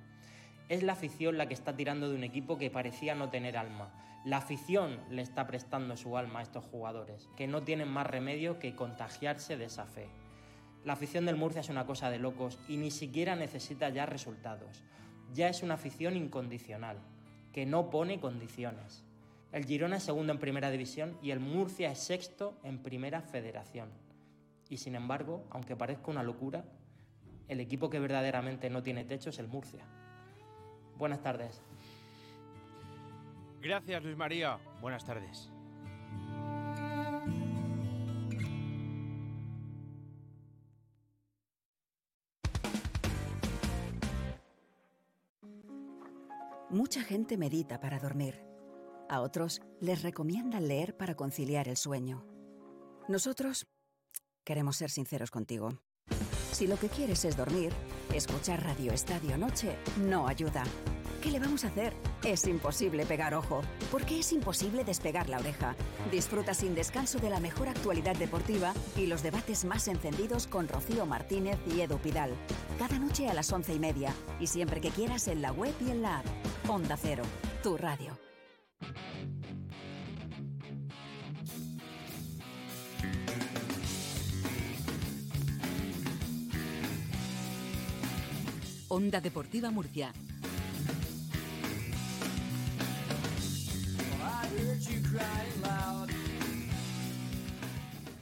Es 0.70 0.82
la 0.82 0.94
afición 0.94 1.36
la 1.36 1.48
que 1.48 1.52
está 1.52 1.76
tirando 1.76 2.08
de 2.08 2.16
un 2.16 2.24
equipo 2.24 2.56
que 2.56 2.70
parecía 2.70 3.14
no 3.14 3.28
tener 3.28 3.58
alma. 3.58 3.92
La 4.24 4.38
afición 4.38 5.00
le 5.10 5.20
está 5.20 5.46
prestando 5.46 5.98
su 5.98 6.16
alma 6.16 6.38
a 6.38 6.44
estos 6.44 6.64
jugadores, 6.64 7.28
que 7.36 7.46
no 7.46 7.62
tienen 7.62 7.88
más 7.88 8.06
remedio 8.06 8.58
que 8.58 8.74
contagiarse 8.74 9.58
de 9.58 9.66
esa 9.66 9.84
fe. 9.84 10.08
La 10.84 10.92
afición 10.92 11.24
del 11.24 11.36
Murcia 11.36 11.60
es 11.60 11.70
una 11.70 11.86
cosa 11.86 12.10
de 12.10 12.18
locos 12.18 12.58
y 12.68 12.76
ni 12.76 12.90
siquiera 12.90 13.36
necesita 13.36 13.88
ya 13.88 14.06
resultados. 14.06 14.82
ya 15.32 15.48
es 15.48 15.62
una 15.64 15.74
afición 15.74 16.16
incondicional, 16.16 16.98
que 17.52 17.66
no 17.66 17.90
pone 17.90 18.20
condiciones. 18.20 19.02
El 19.50 19.64
Girona 19.64 19.96
es 19.96 20.04
segundo 20.04 20.32
en 20.32 20.38
primera 20.38 20.70
división 20.70 21.18
y 21.22 21.32
el 21.32 21.40
Murcia 21.40 21.90
es 21.90 21.98
sexto 21.98 22.58
en 22.62 22.82
primera 22.82 23.20
federación. 23.20 23.88
Y 24.68 24.76
sin 24.76 24.94
embargo, 24.94 25.44
aunque 25.50 25.74
parezca 25.74 26.10
una 26.10 26.22
locura, 26.22 26.64
el 27.48 27.60
equipo 27.60 27.90
que 27.90 27.98
verdaderamente 27.98 28.70
no 28.70 28.82
tiene 28.82 29.04
techo 29.04 29.30
es 29.30 29.38
el 29.38 29.48
Murcia. 29.48 29.84
Buenas 30.96 31.22
tardes. 31.22 31.62
Gracias 33.60 34.02
Luis 34.02 34.16
María. 34.16 34.58
Buenas 34.80 35.04
tardes. 35.04 35.53
Mucha 46.94 47.08
gente 47.08 47.36
medita 47.36 47.80
para 47.80 47.98
dormir. 47.98 48.40
A 49.08 49.20
otros 49.20 49.60
les 49.80 50.02
recomiendan 50.02 50.68
leer 50.68 50.96
para 50.96 51.16
conciliar 51.16 51.66
el 51.66 51.76
sueño. 51.76 52.24
Nosotros 53.08 53.66
queremos 54.44 54.76
ser 54.76 54.90
sinceros 54.90 55.32
contigo. 55.32 55.82
Si 56.52 56.68
lo 56.68 56.78
que 56.78 56.88
quieres 56.88 57.24
es 57.24 57.36
dormir, 57.36 57.72
escuchar 58.14 58.62
Radio 58.62 58.92
Estadio 58.92 59.36
Noche 59.36 59.76
no 60.06 60.28
ayuda. 60.28 60.62
¿Qué 61.20 61.32
le 61.32 61.40
vamos 61.40 61.64
a 61.64 61.68
hacer? 61.68 61.94
Es 62.22 62.46
imposible 62.46 63.04
pegar 63.06 63.34
ojo, 63.34 63.62
porque 63.90 64.20
es 64.20 64.32
imposible 64.32 64.84
despegar 64.84 65.28
la 65.28 65.40
oreja. 65.40 65.74
Disfruta 66.12 66.54
sin 66.54 66.76
descanso 66.76 67.18
de 67.18 67.30
la 67.30 67.40
mejor 67.40 67.68
actualidad 67.68 68.14
deportiva 68.14 68.72
y 68.96 69.06
los 69.06 69.24
debates 69.24 69.64
más 69.64 69.88
encendidos 69.88 70.46
con 70.46 70.68
Rocío 70.68 71.06
Martínez 71.06 71.58
y 71.74 71.80
Edu 71.80 71.98
Pidal. 71.98 72.30
Cada 72.78 73.00
noche 73.00 73.28
a 73.28 73.34
las 73.34 73.52
once 73.52 73.74
y 73.74 73.80
media 73.80 74.14
y 74.38 74.46
siempre 74.46 74.80
que 74.80 74.90
quieras 74.90 75.26
en 75.26 75.42
la 75.42 75.50
web 75.50 75.74
y 75.84 75.90
en 75.90 76.00
la 76.00 76.18
app. 76.20 76.53
Onda 76.66 76.96
Cero, 76.96 77.22
tu 77.62 77.76
radio. 77.76 78.18
Onda 88.88 89.20
Deportiva 89.20 89.70
Murcia. 89.70 90.12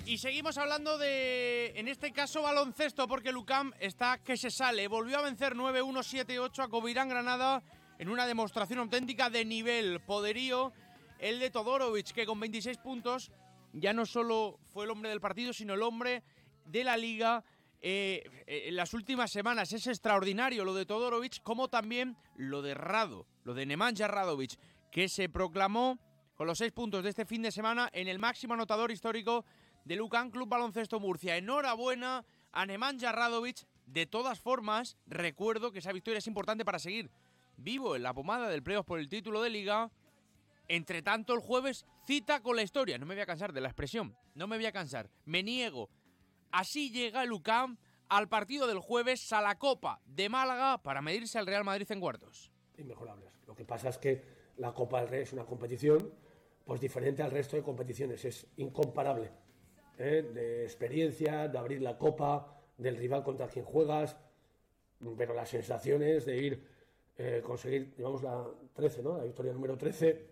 Y 0.05 0.19
seguimos 0.19 0.59
hablando 0.59 0.99
de, 0.99 1.73
en 1.77 1.87
este 1.87 2.13
caso, 2.13 2.43
baloncesto, 2.43 3.07
porque 3.07 3.31
Lucam 3.31 3.73
está 3.79 4.19
que 4.19 4.37
se 4.37 4.51
sale. 4.51 4.89
Volvió 4.89 5.19
a 5.19 5.23
vencer 5.23 5.55
9-1-7-8 5.55 6.65
a 6.65 6.69
Covirán 6.69 7.09
Granada 7.09 7.63
en 8.03 8.09
una 8.09 8.27
demostración 8.27 8.81
auténtica 8.81 9.31
de 9.31 9.45
nivel, 9.45 10.01
poderío, 10.01 10.73
el 11.21 11.39
de 11.39 11.51
Todorovic, 11.51 12.11
que 12.11 12.27
con 12.27 12.41
26 12.41 12.79
puntos 12.79 13.31
ya 13.73 13.93
no 13.93 14.07
solo 14.07 14.59
fue 14.73 14.87
el 14.87 14.91
hombre 14.91 15.11
del 15.11 15.21
partido, 15.21 15.53
sino 15.53 15.75
el 15.75 15.83
hombre 15.83 16.25
de 16.67 16.83
la 16.83 16.97
liga 16.97 17.45
eh, 17.81 18.25
en 18.49 18.75
las 18.75 18.93
últimas 18.93 19.31
semanas. 19.31 19.73
Es 19.73 19.87
extraordinario 19.87 20.65
lo 20.65 20.75
de 20.75 20.85
Todorovic, 20.85 21.45
como 21.45 21.69
también 21.69 22.17
lo 22.35 22.61
de 22.61 22.75
Rado, 22.75 23.25
lo 23.45 23.55
de 23.55 23.67
Nemanja 23.67 24.09
Radovic, 24.09 24.59
que 24.91 25.09
se 25.09 25.29
proclamó 25.29 26.01
con 26.35 26.49
los 26.49 26.59
seis 26.59 26.73
puntos 26.73 27.05
de 27.05 27.11
este 27.11 27.25
fin 27.25 27.43
de 27.43 27.53
semana 27.53 27.89
en 27.93 28.09
el 28.09 28.19
máximo 28.19 28.55
anotador 28.55 28.91
histórico 28.91 29.45
de 29.85 29.95
Lucan 29.95 30.33
Club 30.33 30.49
Baloncesto 30.49 30.99
Murcia. 30.99 31.37
Enhorabuena 31.37 32.25
a 32.51 32.67
Nemanja 32.67 33.13
Radovic. 33.13 33.65
De 33.87 34.07
todas 34.07 34.41
formas, 34.41 34.97
recuerdo 35.07 35.71
que 35.71 35.79
esa 35.79 35.93
victoria 35.93 36.19
es 36.19 36.27
importante 36.27 36.65
para 36.65 36.81
seguir 36.81 37.09
vivo 37.57 37.97
en 37.97 38.03
la 38.03 38.15
pomada 38.15 38.49
del 38.49 38.63
playoff 38.63 38.87
por 38.87 38.99
el 38.99 39.09
título 39.09 39.43
de 39.43 39.51
liga. 39.51 39.91
Entre 40.69 41.03
tanto, 41.03 41.35
el 41.35 41.41
jueves 41.41 41.87
cita 42.07 42.41
con 42.41 42.57
la 42.57 42.63
historia. 42.63 42.99
No 42.99 43.07
me 43.07 43.15
voy 43.15 43.23
a 43.23 43.27
cansar 43.27 43.53
de 43.53 43.61
la 43.61 43.69
expresión. 43.69 44.17
No 44.35 44.47
me 44.47 44.57
voy 44.57 44.67
a 44.67 44.73
cansar. 44.73 45.11
Me 45.25 45.43
niego. 45.43 45.91
Así 46.51 46.91
llega 46.91 47.23
el 47.23 47.33
UCAM 47.33 47.79
al 48.09 48.29
partido 48.29 48.67
del 48.67 48.79
jueves 48.79 49.33
a 49.33 49.41
la 49.41 49.59
Copa 49.59 50.01
de 50.05 50.29
Málaga 50.29 50.83
para 50.83 51.01
medirse 51.01 51.39
al 51.39 51.47
Real 51.47 51.65
Madrid 51.65 51.91
en 51.91 52.01
cuartos. 52.01 52.51
Inmejorables. 52.77 53.33
Lo 53.47 53.55
que 53.55 53.65
pasa 53.65 53.89
es 53.89 53.99
que 53.99 54.23
la 54.59 54.73
Copa 54.75 55.01
del 55.01 55.09
Rey 55.09 55.23
es 55.23 55.33
una 55.33 55.45
competición 55.45 56.13
pues 56.65 56.81
diferente 56.81 57.23
al 57.23 57.31
resto 57.31 57.57
de 57.57 57.63
competiciones. 57.63 58.25
Es 58.25 58.47
incomparable. 58.57 59.31
¿eh? 59.99 60.23
De 60.35 60.65
experiencia, 60.65 61.49
de 61.49 61.59
abrir 61.59 61.83
la 61.83 61.99
Copa, 61.99 62.61
del 62.77 62.97
rival 62.97 63.23
contra 63.23 63.49
quien 63.49 63.65
juegas. 63.65 64.17
Pero 65.17 65.35
las 65.35 65.49
sensaciones 65.49 66.25
de 66.27 66.37
ir 66.37 66.72
eh, 67.25 67.41
conseguir, 67.41 67.95
digamos, 67.97 68.21
la 68.25 68.45
13, 68.75 69.01
¿no? 69.01 69.17
La 69.17 69.23
victoria 69.23 69.53
número 69.53 69.79
13, 69.79 70.27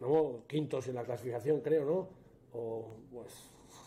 ¿no? 0.00 0.42
Quintos 0.48 0.88
en 0.88 0.96
la 0.96 1.04
clasificación, 1.04 1.60
creo, 1.60 1.84
¿no? 1.84 2.08
O, 2.52 2.96
pues, 3.12 3.32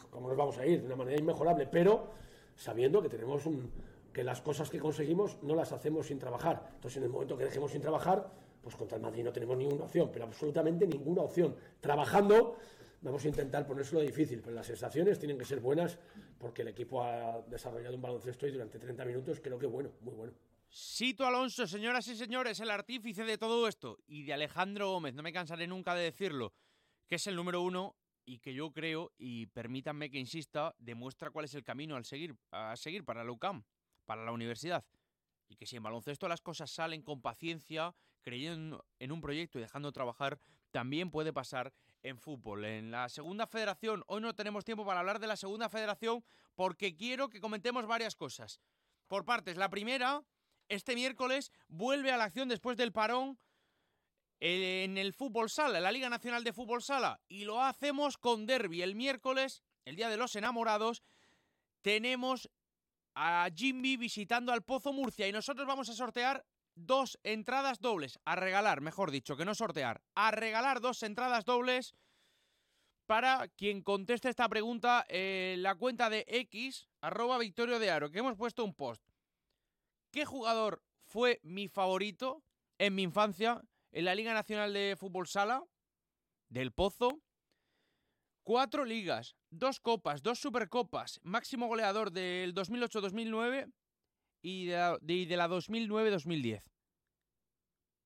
¿cómo 0.10 0.30
nos 0.30 0.38
vamos 0.38 0.58
a 0.58 0.66
ir? 0.66 0.80
De 0.80 0.86
una 0.86 0.96
manera 0.96 1.20
inmejorable, 1.20 1.68
pero 1.68 2.12
sabiendo 2.56 3.02
que 3.02 3.10
tenemos 3.10 3.46
un, 3.46 3.70
que 4.14 4.24
las 4.24 4.42
cosas 4.42 4.70
que 4.70 4.80
conseguimos 4.80 5.38
no 5.44 5.54
las 5.54 5.74
hacemos 5.74 6.08
sin 6.08 6.18
trabajar. 6.18 6.70
Entonces, 6.76 6.96
en 6.96 7.04
el 7.04 7.10
momento 7.10 7.38
que 7.38 7.44
dejemos 7.44 7.72
sin 7.72 7.82
trabajar, 7.82 8.32
pues 8.62 8.78
contra 8.78 8.96
el 8.96 9.02
Madrid 9.02 9.26
no 9.26 9.34
tenemos 9.34 9.58
ninguna 9.58 9.84
opción, 9.84 10.10
pero 10.14 10.24
absolutamente 10.24 10.88
ninguna 10.88 11.24
opción. 11.24 11.54
Trabajando, 11.82 12.56
vamos 13.02 13.26
a 13.26 13.28
intentar 13.28 13.68
ponérselo 13.68 14.00
difícil, 14.00 14.40
pero 14.42 14.56
las 14.56 14.68
sensaciones 14.68 15.20
tienen 15.20 15.38
que 15.38 15.44
ser 15.44 15.60
buenas 15.60 16.00
porque 16.40 16.62
el 16.62 16.70
equipo 16.70 17.04
ha 17.04 17.42
desarrollado 17.50 17.96
un 17.96 18.02
baloncesto 18.02 18.48
y 18.48 18.52
durante 18.52 18.80
30 18.80 19.04
minutos 19.04 19.42
creo 19.42 19.60
que 19.60 19.68
bueno, 19.68 19.90
muy 20.00 20.14
bueno. 20.14 20.34
Sito 20.76 21.28
Alonso, 21.28 21.68
señoras 21.68 22.08
y 22.08 22.16
señores, 22.16 22.60
el 22.60 22.72
artífice 22.72 23.26
de 23.26 23.38
todo 23.38 23.68
esto, 23.68 24.00
y 24.08 24.24
de 24.24 24.34
Alejandro 24.34 24.90
Gómez, 24.90 25.14
no 25.14 25.22
me 25.22 25.32
cansaré 25.32 25.68
nunca 25.68 25.94
de 25.94 26.02
decirlo, 26.02 26.52
que 27.08 27.18
es 27.18 27.28
el 27.28 27.36
número 27.36 27.62
uno 27.62 27.96
y 28.26 28.40
que 28.40 28.56
yo 28.56 28.72
creo, 28.72 29.12
y 29.20 29.46
permítanme 29.46 30.10
que 30.10 30.18
insista, 30.18 30.74
demuestra 30.80 31.30
cuál 31.30 31.46
es 31.46 31.54
el 31.54 31.64
camino 31.64 31.96
al 31.96 32.06
seguir, 32.06 32.36
a 32.50 32.76
seguir 32.76 33.06
para 33.06 33.24
la 33.24 33.32
UCAM, 33.32 33.64
para 34.06 34.26
la 34.26 34.32
universidad. 34.32 34.84
Y 35.48 35.58
que 35.58 35.68
si 35.68 35.76
en 35.76 35.84
baloncesto 35.84 36.28
las 36.28 36.42
cosas 36.42 36.72
salen 36.72 37.04
con 37.04 37.22
paciencia, 37.22 37.94
creyendo 38.24 38.84
en 38.98 39.12
un 39.12 39.22
proyecto 39.22 39.60
y 39.60 39.62
dejando 39.62 39.92
trabajar, 39.92 40.40
también 40.72 41.12
puede 41.12 41.32
pasar 41.32 41.72
en 42.02 42.18
fútbol. 42.18 42.66
En 42.66 42.90
la 42.90 43.10
segunda 43.10 43.46
federación, 43.46 44.04
hoy 44.08 44.22
no 44.22 44.34
tenemos 44.34 44.66
tiempo 44.66 44.84
para 44.88 45.02
hablar 45.02 45.20
de 45.20 45.28
la 45.28 45.38
segunda 45.38 45.70
federación 45.70 46.26
porque 46.56 46.96
quiero 46.96 47.30
que 47.30 47.42
comentemos 47.42 47.86
varias 47.86 48.16
cosas. 48.16 48.60
Por 49.08 49.24
partes, 49.24 49.56
la 49.56 49.70
primera, 49.70 50.24
este 50.69 50.95
miércoles 50.95 51.52
vuelve 51.67 52.12
a 52.12 52.17
la 52.17 52.26
acción 52.26 52.49
después 52.49 52.78
del 52.78 52.91
parón 52.91 53.39
en 54.39 54.97
el 54.97 55.13
fútbol 55.13 55.49
sala, 55.49 55.78
en 55.78 55.84
la 55.84 55.91
Liga 55.91 56.10
Nacional 56.10 56.43
de 56.43 56.52
Fútbol 56.52 56.84
Sala, 56.84 57.21
y 57.30 57.45
lo 57.45 57.62
hacemos 57.62 58.17
con 58.17 58.45
derby. 58.45 58.82
El 58.82 58.93
miércoles, 58.93 59.63
el 59.86 59.95
Día 59.95 60.10
de 60.10 60.17
los 60.17 60.36
Enamorados, 60.36 61.02
tenemos 61.82 62.49
a 63.15 63.47
Jimmy 63.56 63.95
visitando 63.95 64.52
al 64.52 64.63
Pozo 64.63 64.91
Murcia 64.91 65.28
y 65.28 65.32
nosotros 65.32 65.65
vamos 65.65 65.88
a 65.88 65.93
sortear 65.93 66.45
dos 66.76 67.19
entradas 67.23 67.80
dobles, 67.80 68.19
a 68.26 68.36
regalar, 68.36 68.82
mejor 68.82 69.12
dicho, 69.12 69.38
que 69.38 69.45
no 69.45 69.56
sortear, 69.56 70.02
a 70.15 70.32
regalar 70.32 70.82
dos 70.82 71.04
entradas 71.04 71.45
dobles 71.45 71.93
para 73.06 73.47
quien 73.49 73.82
conteste 73.82 74.30
esta 74.30 74.49
pregunta 74.49 75.06
en 75.08 75.62
la 75.62 75.76
cuenta 75.76 76.10
de 76.10 76.26
X, 76.28 76.89
arroba 77.02 77.38
Victorio 77.38 77.80
de 77.80 77.91
Aro, 77.91 78.12
que 78.12 78.19
hemos 78.19 78.36
puesto 78.36 78.63
un 78.63 78.73
post. 78.73 79.12
¿Qué 80.13 80.26
jugador 80.26 80.84
fue 81.08 81.39
mi 81.41 81.67
favorito 81.67 82.43
en 82.78 82.93
mi 82.93 83.02
infancia 83.02 83.63
en 83.91 84.06
la 84.06 84.13
Liga 84.13 84.32
Nacional 84.32 84.71
de 84.71 84.95
Fútbol 84.95 85.28
Sala? 85.28 85.63
Del 86.49 86.71
Pozo. 86.71 87.19
Cuatro 88.43 88.86
ligas, 88.86 89.36
dos 89.49 89.80
copas, 89.80 90.21
dos 90.21 90.38
supercopas, 90.38 91.19
máximo 91.23 91.65
goleador 91.65 92.12
del 92.12 92.54
2008-2009 92.54 93.73
y 94.43 94.67
de 94.67 94.73
la, 94.73 94.97
de, 95.02 95.26
de 95.26 95.38
la 95.38 95.47
2009-2010. 95.47 96.62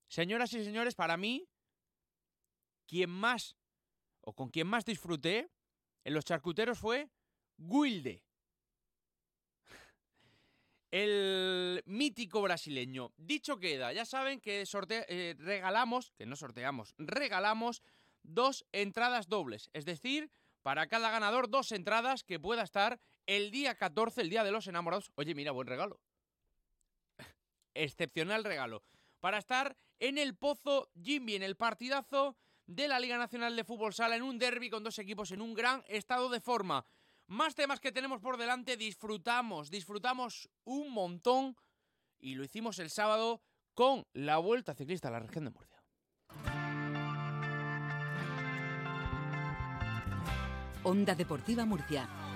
Señoras 0.08 0.54
y 0.54 0.64
señores, 0.64 0.96
para 0.96 1.18
mí, 1.18 1.50
quien 2.88 3.10
más 3.10 3.58
o 4.22 4.34
con 4.34 4.50
quien 4.50 4.68
más 4.68 4.86
disfruté 4.86 5.52
en 6.06 6.14
los 6.14 6.24
charcuteros 6.24 6.80
fue 6.80 7.10
Guilde 7.58 8.24
el 11.04 11.84
mítico 11.86 12.42
brasileño. 12.42 13.12
Dicho 13.18 13.60
queda, 13.60 13.94
ya 13.94 14.06
saben 14.06 14.40
que 14.40 14.66
sorte 14.66 15.06
eh, 15.10 15.36
regalamos, 15.38 16.12
que 16.18 16.26
no 16.26 16.36
sorteamos, 16.36 16.96
regalamos 16.98 17.84
dos 18.24 18.66
entradas 18.72 19.30
dobles. 19.30 19.70
Es 19.74 19.86
decir, 19.86 20.32
para 20.64 20.88
cada 20.88 21.12
ganador 21.12 21.50
dos 21.50 21.72
entradas 21.72 22.24
que 22.24 22.40
pueda 22.40 22.64
estar 22.64 23.00
el 23.28 23.52
día 23.52 23.76
14, 23.76 24.22
el 24.22 24.30
día 24.30 24.44
de 24.44 24.52
los 24.52 24.68
enamorados. 24.68 25.12
Oye, 25.16 25.36
mira, 25.36 25.52
buen 25.52 25.68
regalo. 25.68 26.00
Excepcional 27.76 28.44
regalo. 28.44 28.84
Para 29.20 29.38
estar 29.38 29.78
en 30.00 30.18
el 30.18 30.36
Pozo 30.36 30.90
Jimmy, 31.00 31.36
en 31.36 31.44
el 31.44 31.56
partidazo 31.56 32.36
de 32.66 32.88
la 32.88 33.00
Liga 33.00 33.18
Nacional 33.18 33.56
de 33.56 33.64
Fútbol 33.64 33.94
Sala, 33.94 34.16
en 34.16 34.24
un 34.24 34.40
derby 34.40 34.72
con 34.72 34.84
dos 34.84 34.98
equipos 34.98 35.32
en 35.32 35.42
un 35.42 35.54
gran 35.54 35.84
estado 35.88 36.30
de 36.30 36.42
forma. 36.42 36.86
Más 37.28 37.56
temas 37.56 37.82
que 37.82 37.92
tenemos 37.92 38.22
por 38.22 38.38
delante, 38.38 38.78
disfrutamos, 38.78 39.70
disfrutamos 39.70 40.50
un 40.64 40.94
montón 40.94 41.58
y 42.20 42.36
lo 42.36 42.44
hicimos 42.46 42.80
el 42.80 42.90
sábado 42.90 43.42
con 43.74 44.08
la 44.14 44.38
Vuelta 44.38 44.74
Ciclista 44.74 45.10
a 45.10 45.12
la 45.12 45.20
región 45.20 45.44
de 45.44 45.52
Murcia. 45.52 45.84
Onda 50.84 51.16
Deportiva 51.16 51.66
Murcia. 51.66 52.27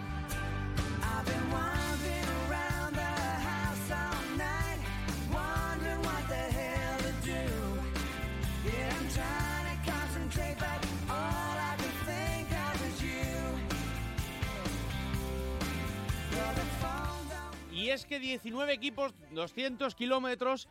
Es 17.93 18.06
que 18.06 18.19
19 18.19 18.73
equipos, 18.73 19.13
200 19.32 19.95
kilómetros 19.95 20.67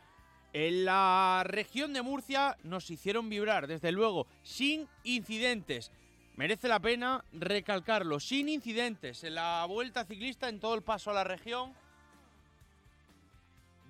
en 0.53 0.85
la 0.85 1.43
región 1.45 1.93
de 1.93 2.01
Murcia 2.01 2.57
nos 2.63 2.89
hicieron 2.89 3.29
vibrar, 3.29 3.67
desde 3.67 3.91
luego, 3.91 4.27
sin 4.43 4.87
incidentes. 5.03 5.91
Merece 6.35 6.67
la 6.67 6.79
pena 6.79 7.23
recalcarlo, 7.31 8.19
sin 8.19 8.49
incidentes 8.49 9.23
en 9.23 9.35
la 9.35 9.65
vuelta 9.65 10.05
ciclista 10.05 10.49
en 10.49 10.59
todo 10.59 10.73
el 10.73 10.81
paso 10.81 11.11
a 11.11 11.13
la 11.13 11.23
región. 11.23 11.73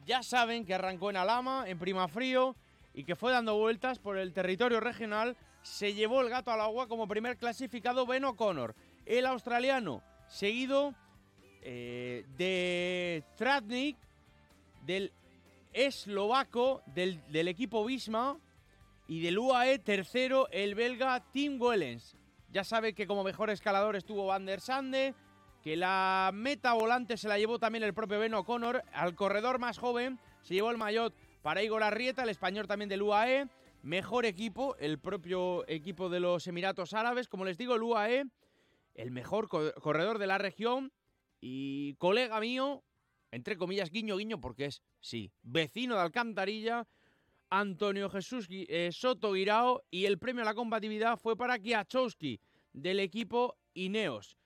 Ya 0.06 0.24
saben 0.24 0.66
que 0.66 0.74
arrancó 0.74 1.10
en 1.10 1.18
Alama, 1.18 1.64
en 1.68 1.80
Primafrío, 1.80 2.56
y 2.94 3.06
que 3.06 3.16
fue 3.16 3.32
dando 3.32 3.58
vueltas 3.58 4.00
por 4.00 4.18
el 4.18 4.34
territorio 4.34 4.80
regional. 4.80 5.38
Se 5.62 5.94
llevó 5.94 6.22
el 6.22 6.30
gato 6.30 6.52
al 6.52 6.62
agua 6.62 6.88
como 6.88 7.08
primer 7.08 7.38
clasificado 7.38 8.06
Ben 8.06 8.26
O'Connor, 8.26 8.76
el 9.06 9.26
australiano, 9.26 10.04
seguido 10.28 10.96
eh, 11.62 12.26
de 12.38 13.24
Tratnik, 13.36 13.98
del 14.86 15.12
eslovaco, 15.74 16.82
del, 16.88 17.22
del 17.32 17.48
equipo 17.48 17.86
Bisma, 17.86 18.38
y 19.08 19.22
del 19.22 19.40
UAE 19.40 19.80
tercero 19.80 20.48
el 20.52 20.74
belga 20.76 21.22
Tim 21.32 21.62
Wellens. 21.62 22.16
Ya 22.50 22.64
sabe 22.64 22.94
que 22.94 23.08
como 23.08 23.24
mejor 23.24 23.50
escalador 23.50 23.96
estuvo 23.96 24.26
Van 24.26 24.46
der 24.46 24.62
Sande, 24.62 25.14
que 25.62 25.76
la 25.76 26.32
meta 26.34 26.74
volante 26.74 27.18
se 27.18 27.28
la 27.28 27.38
llevó 27.38 27.60
también 27.60 27.84
el 27.84 27.94
propio 27.94 28.20
Ben 28.20 28.34
O'Connor. 28.34 28.84
Al 28.94 29.16
corredor 29.16 29.60
más 29.60 29.78
joven 29.78 30.20
se 30.42 30.54
llevó 30.54 30.72
el 30.72 30.78
maillot 30.78 31.14
para 31.42 31.62
Igor 31.62 31.84
Arrieta, 31.84 32.24
el 32.24 32.30
español 32.30 32.68
también 32.68 32.90
del 32.90 33.02
UAE. 33.02 33.48
Mejor 33.84 34.26
equipo, 34.26 34.76
el 34.78 35.00
propio 35.00 35.68
equipo 35.68 36.10
de 36.10 36.20
los 36.20 36.48
Emiratos 36.48 36.94
Árabes. 36.94 37.28
Como 37.28 37.46
les 37.46 37.58
digo, 37.58 37.76
el 37.76 37.84
UAE, 37.84 38.26
el 38.96 39.12
mejor 39.12 39.48
corredor 39.48 40.20
de 40.20 40.28
la 40.28 40.38
región 40.38 40.92
y 41.42 41.96
colega 41.96 42.40
mío, 42.40 42.84
entre 43.32 43.58
comillas, 43.58 43.90
guiño 43.90 44.18
guiño, 44.18 44.40
porque 44.40 44.66
es, 44.66 44.82
sí, 45.00 45.32
vecino 45.42 45.96
de 45.96 46.02
Alcantarilla, 46.02 46.88
Antonio 47.50 48.10
Jesús 48.10 48.48
eh, 48.50 48.92
Soto 48.94 49.34
Guirao 49.34 49.84
y 49.92 50.06
el 50.06 50.20
premio 50.20 50.44
a 50.44 50.46
la 50.46 50.54
combatividad 50.54 51.18
fue 51.18 51.36
para 51.36 51.60
Kiachowski 51.60 52.40
del 52.72 53.02
equipo 53.02 53.58
Ineos. 53.74 54.38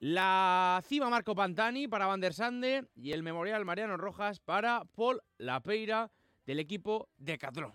La 0.00 0.82
cima 0.86 1.08
Marco 1.08 1.34
Pantani 1.34 1.88
para 1.88 2.06
Van 2.06 2.20
der 2.20 2.34
Sande 2.34 2.86
y 2.96 3.12
el 3.12 3.22
memorial 3.22 3.64
Mariano 3.64 3.96
Rojas 3.96 4.40
para 4.40 4.84
Paul 4.94 5.22
Lapeira 5.38 6.10
del 6.44 6.58
equipo 6.58 7.08
Decathlon. 7.16 7.72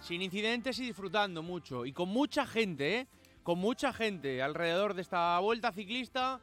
Sin 0.00 0.22
incidentes 0.22 0.78
y 0.78 0.84
disfrutando 0.86 1.42
mucho 1.42 1.86
y 1.86 1.92
con 1.92 2.08
mucha 2.08 2.46
gente, 2.46 3.00
¿eh? 3.00 3.08
Con 3.48 3.60
mucha 3.60 3.94
gente 3.94 4.42
alrededor 4.42 4.92
de 4.92 5.00
esta 5.00 5.38
vuelta 5.38 5.72
ciclista. 5.72 6.38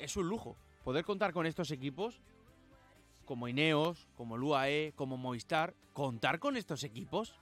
Es 0.00 0.16
un 0.16 0.28
lujo 0.28 0.56
poder 0.82 1.04
contar 1.04 1.32
con 1.32 1.46
estos 1.46 1.70
equipos 1.70 2.20
como 3.24 3.46
Ineos, 3.46 4.08
como 4.16 4.34
el 4.34 4.42
UAE, 4.42 4.94
como 4.96 5.16
Movistar, 5.16 5.72
contar 5.92 6.40
con 6.40 6.56
estos 6.56 6.82
equipos 6.82 7.38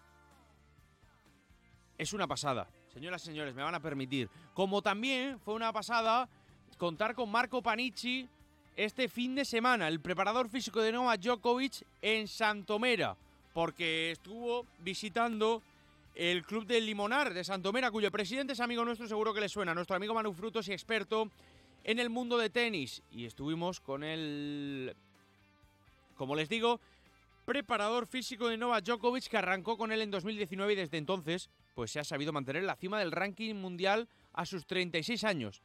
es 1.97 2.13
una 2.13 2.27
pasada. 2.27 2.69
Señoras 2.93 3.23
y 3.23 3.29
señores, 3.29 3.55
me 3.55 3.63
van 3.63 3.75
a 3.75 3.81
permitir. 3.81 4.29
Como 4.53 4.83
también 4.83 5.41
fue 5.41 5.55
una 5.55 5.73
pasada 5.73 6.29
contar 6.77 7.15
con 7.15 7.31
Marco 7.31 7.63
Panici 7.63 8.29
este 8.77 9.09
fin 9.09 9.37
de 9.37 9.47
semana, 9.47 9.89
el 9.89 10.03
preparador 10.03 10.51
físico 10.51 10.83
de 10.83 10.93
Novak 10.93 11.23
Djokovic 11.23 11.83
en 12.03 12.29
Santomera, 12.29 13.17
porque 13.55 14.11
estuvo 14.11 14.67
visitando 14.81 15.63
el 16.19 16.45
club 16.45 16.67
del 16.67 16.85
Limonar 16.85 17.33
de 17.33 17.45
Santomera, 17.45 17.93
cuyo 17.93 18.11
presidente 18.11 18.53
es 18.53 18.61
amigo 18.61 18.85
nuestro, 18.85 19.07
seguro 19.07 19.33
que 19.33 19.41
le 19.41 19.49
suena, 19.49 19.73
nuestro 19.73 19.95
amigo 19.95 20.15
Manu 20.15 20.33
Frutos 20.33 20.67
y 20.69 20.73
experto 20.73 21.31
en 21.85 22.01
el 22.01 22.11
mundo 22.11 22.37
de 22.37 22.51
tenis. 22.51 23.03
Y 23.13 23.25
estuvimos 23.25 23.79
con 23.79 24.03
el 24.03 24.97
como 26.17 26.35
les 26.35 26.49
digo, 26.49 26.81
preparador 27.47 28.07
físico 28.07 28.49
de 28.49 28.57
Novak 28.57 28.85
Djokovic 28.85 29.29
que 29.29 29.39
arrancó 29.39 29.79
con 29.79 29.93
él 29.93 30.03
en 30.03 30.11
2019 30.11 30.73
y 30.73 30.77
desde 30.77 30.99
entonces 30.99 31.49
pues 31.75 31.93
se 31.93 32.01
ha 32.01 32.05
sabido 32.05 32.33
mantener 32.33 32.65
la 32.65 32.75
cima 32.75 32.99
del 32.99 33.13
ranking 33.13 33.55
mundial 33.55 34.09
a 34.35 34.45
sus 34.45 34.67
36 34.67 35.23
años. 35.23 35.63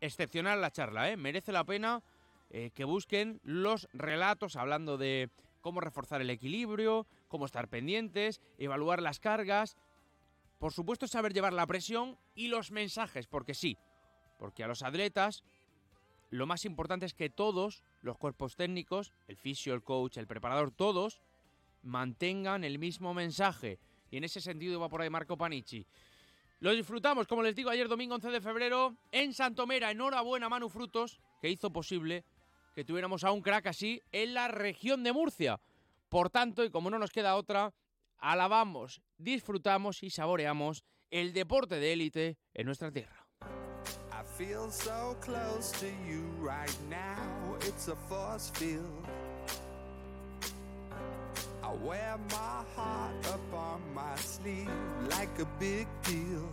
Excepcional 0.00 0.62
la 0.62 0.72
charla, 0.72 1.10
¿eh? 1.10 1.18
merece 1.18 1.52
la 1.52 1.64
pena 1.64 2.02
eh, 2.48 2.70
que 2.74 2.84
busquen 2.84 3.38
los 3.44 3.86
relatos 3.92 4.56
hablando 4.56 4.96
de 4.96 5.28
cómo 5.60 5.82
reforzar 5.82 6.22
el 6.22 6.30
equilibrio, 6.30 7.06
cómo 7.28 7.44
estar 7.44 7.68
pendientes, 7.68 8.40
evaluar 8.56 9.02
las 9.02 9.20
cargas, 9.20 9.76
por 10.60 10.74
supuesto 10.74 11.08
saber 11.08 11.32
llevar 11.32 11.54
la 11.54 11.66
presión 11.66 12.18
y 12.34 12.48
los 12.48 12.70
mensajes, 12.70 13.26
porque 13.26 13.54
sí, 13.54 13.78
porque 14.38 14.62
a 14.62 14.68
los 14.68 14.82
atletas 14.82 15.42
lo 16.28 16.46
más 16.46 16.64
importante 16.66 17.06
es 17.06 17.14
que 17.14 17.30
todos 17.30 17.82
los 18.02 18.18
cuerpos 18.18 18.56
técnicos, 18.56 19.10
el 19.26 19.36
fisio, 19.36 19.74
el 19.74 19.82
coach, 19.82 20.18
el 20.18 20.26
preparador, 20.26 20.70
todos 20.70 21.22
mantengan 21.82 22.62
el 22.62 22.78
mismo 22.78 23.14
mensaje. 23.14 23.78
Y 24.10 24.18
en 24.18 24.24
ese 24.24 24.40
sentido 24.40 24.78
va 24.78 24.90
por 24.90 25.00
ahí 25.00 25.10
Marco 25.10 25.36
Panici. 25.36 25.86
Lo 26.60 26.72
disfrutamos, 26.72 27.26
como 27.26 27.42
les 27.42 27.56
digo, 27.56 27.70
ayer 27.70 27.88
domingo 27.88 28.14
11 28.16 28.28
de 28.30 28.40
febrero 28.42 28.94
en 29.10 29.32
Santomera. 29.32 29.90
Enhorabuena 29.90 30.50
Manu 30.50 30.68
Frutos, 30.68 31.18
que 31.40 31.48
hizo 31.48 31.72
posible 31.72 32.22
que 32.74 32.84
tuviéramos 32.84 33.24
a 33.24 33.32
un 33.32 33.40
crack 33.40 33.68
así 33.68 34.00
en 34.12 34.34
la 34.34 34.46
región 34.46 35.02
de 35.02 35.12
Murcia. 35.12 35.58
Por 36.10 36.28
tanto, 36.28 36.62
y 36.64 36.70
como 36.70 36.90
no 36.90 36.98
nos 36.98 37.10
queda 37.10 37.36
otra, 37.36 37.72
alabamos, 38.20 39.02
disfrutamos 39.18 40.02
y 40.02 40.10
saboreamos 40.10 40.84
el 41.10 41.32
deporte 41.32 41.80
de 41.80 41.92
élite 41.92 42.38
en 42.54 42.66
nuestra 42.66 42.90
tierra. 42.90 43.26
feel 44.40 44.70
so 44.70 45.16
close 45.20 45.70
to 45.72 45.86
you 46.08 46.24
right 46.40 46.74
now. 46.88 47.56
It's 47.60 47.88
a 47.88 47.96
force 48.08 48.50
field. 48.54 49.04
I 51.62 51.74
wear 51.84 52.16
my 52.30 52.64
heart 52.74 53.26
up 53.28 53.52
on 53.52 53.82
my 53.92 54.16
sleeve 54.16 54.70
like 55.10 55.38
a 55.40 55.46
big 55.58 55.86
deal. 56.04 56.48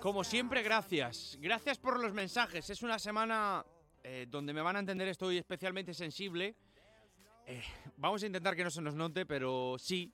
Como 0.00 0.24
siempre, 0.24 0.62
gracias. 0.62 1.36
Gracias 1.40 1.78
por 1.78 2.00
los 2.00 2.14
mensajes. 2.14 2.70
Es 2.70 2.82
una 2.82 2.98
semana 2.98 3.66
eh, 4.02 4.26
donde 4.30 4.54
me 4.54 4.62
van 4.62 4.76
a 4.76 4.78
entender, 4.78 5.08
estoy 5.08 5.36
especialmente 5.36 5.92
sensible. 5.92 6.56
Eh, 7.50 7.64
vamos 7.96 8.22
a 8.22 8.26
intentar 8.26 8.54
que 8.54 8.62
no 8.62 8.70
se 8.70 8.80
nos 8.80 8.94
note, 8.94 9.26
pero 9.26 9.74
sí, 9.76 10.12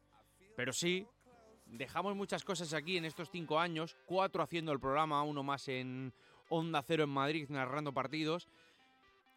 pero 0.57 0.72
sí, 0.72 1.07
dejamos 1.66 2.16
muchas 2.16 2.42
cosas 2.44 2.72
aquí 2.72 2.96
en 2.96 3.05
estos 3.05 3.31
cinco 3.31 3.61
años, 3.61 3.94
cuatro 4.07 4.42
haciendo 4.42 4.72
el 4.72 4.81
programa, 4.81 5.22
uno 5.22 5.42
más 5.42 5.68
en 5.68 6.14
Onda 6.49 6.83
Cero 6.83 7.05
en 7.05 7.11
Madrid 7.11 7.46
narrando 7.51 7.92
partidos. 7.92 8.49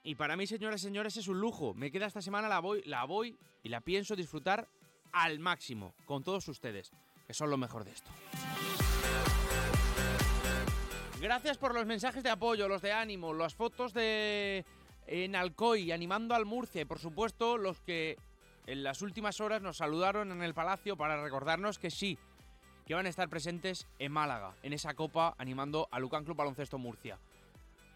Y 0.02 0.16
para 0.16 0.38
mí, 0.38 0.48
señoras 0.48 0.80
y 0.80 0.86
señores, 0.86 1.18
es 1.18 1.28
un 1.28 1.42
lujo. 1.42 1.74
Me 1.74 1.92
queda 1.92 2.06
esta 2.06 2.22
semana, 2.22 2.48
la 2.48 2.62
voy, 2.62 2.82
la 2.86 3.04
voy 3.04 3.38
y 3.64 3.68
la 3.68 3.82
pienso 3.82 4.16
disfrutar 4.16 4.70
al 5.12 5.40
máximo 5.40 5.94
con 6.06 6.24
todos 6.24 6.48
ustedes, 6.48 6.94
que 7.28 7.34
son 7.34 7.50
lo 7.50 7.58
mejor 7.58 7.84
de 7.84 7.92
esto. 7.92 8.10
Gracias 11.20 11.58
por 11.58 11.74
los 11.74 11.86
mensajes 11.86 12.24
de 12.24 12.30
apoyo, 12.30 12.70
los 12.70 12.82
de 12.82 12.94
ánimo, 12.94 13.34
las 13.34 13.54
fotos 13.54 13.92
de 13.92 14.64
en 15.10 15.36
Alcoy, 15.36 15.92
animando 15.92 16.36
al 16.36 16.46
Murcia 16.46 16.82
y 16.82 16.86
por 16.86 17.00
supuesto 17.00 17.58
los 17.58 17.82
que 17.82 18.18
en 18.68 18.84
las 18.84 19.02
últimas 19.02 19.42
horas 19.42 19.62
nos 19.62 19.78
saludaron 19.78 20.32
en 20.32 20.44
el 20.44 20.54
Palacio 20.54 20.96
para 20.96 21.22
recordarnos 21.22 21.80
que 21.80 21.90
sí, 21.90 22.20
que 22.86 22.94
van 22.94 23.08
a 23.08 23.10
estar 23.10 23.28
presentes 23.28 23.88
en 23.98 24.12
Málaga, 24.12 24.56
en 24.62 24.74
esa 24.74 24.94
copa 24.94 25.36
animando 25.40 25.88
a 25.92 26.00
Lucan 26.00 26.24
Club 26.24 26.38
Baloncesto 26.38 26.78
Murcia. 26.78 27.18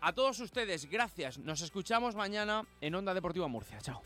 A 0.02 0.14
todos 0.14 0.40
ustedes, 0.40 0.90
gracias. 0.90 1.38
Nos 1.38 1.62
escuchamos 1.62 2.16
mañana 2.16 2.64
en 2.82 2.96
Onda 2.96 3.14
Deportiva 3.14 3.48
Murcia. 3.48 3.80
Chao. 3.80 4.02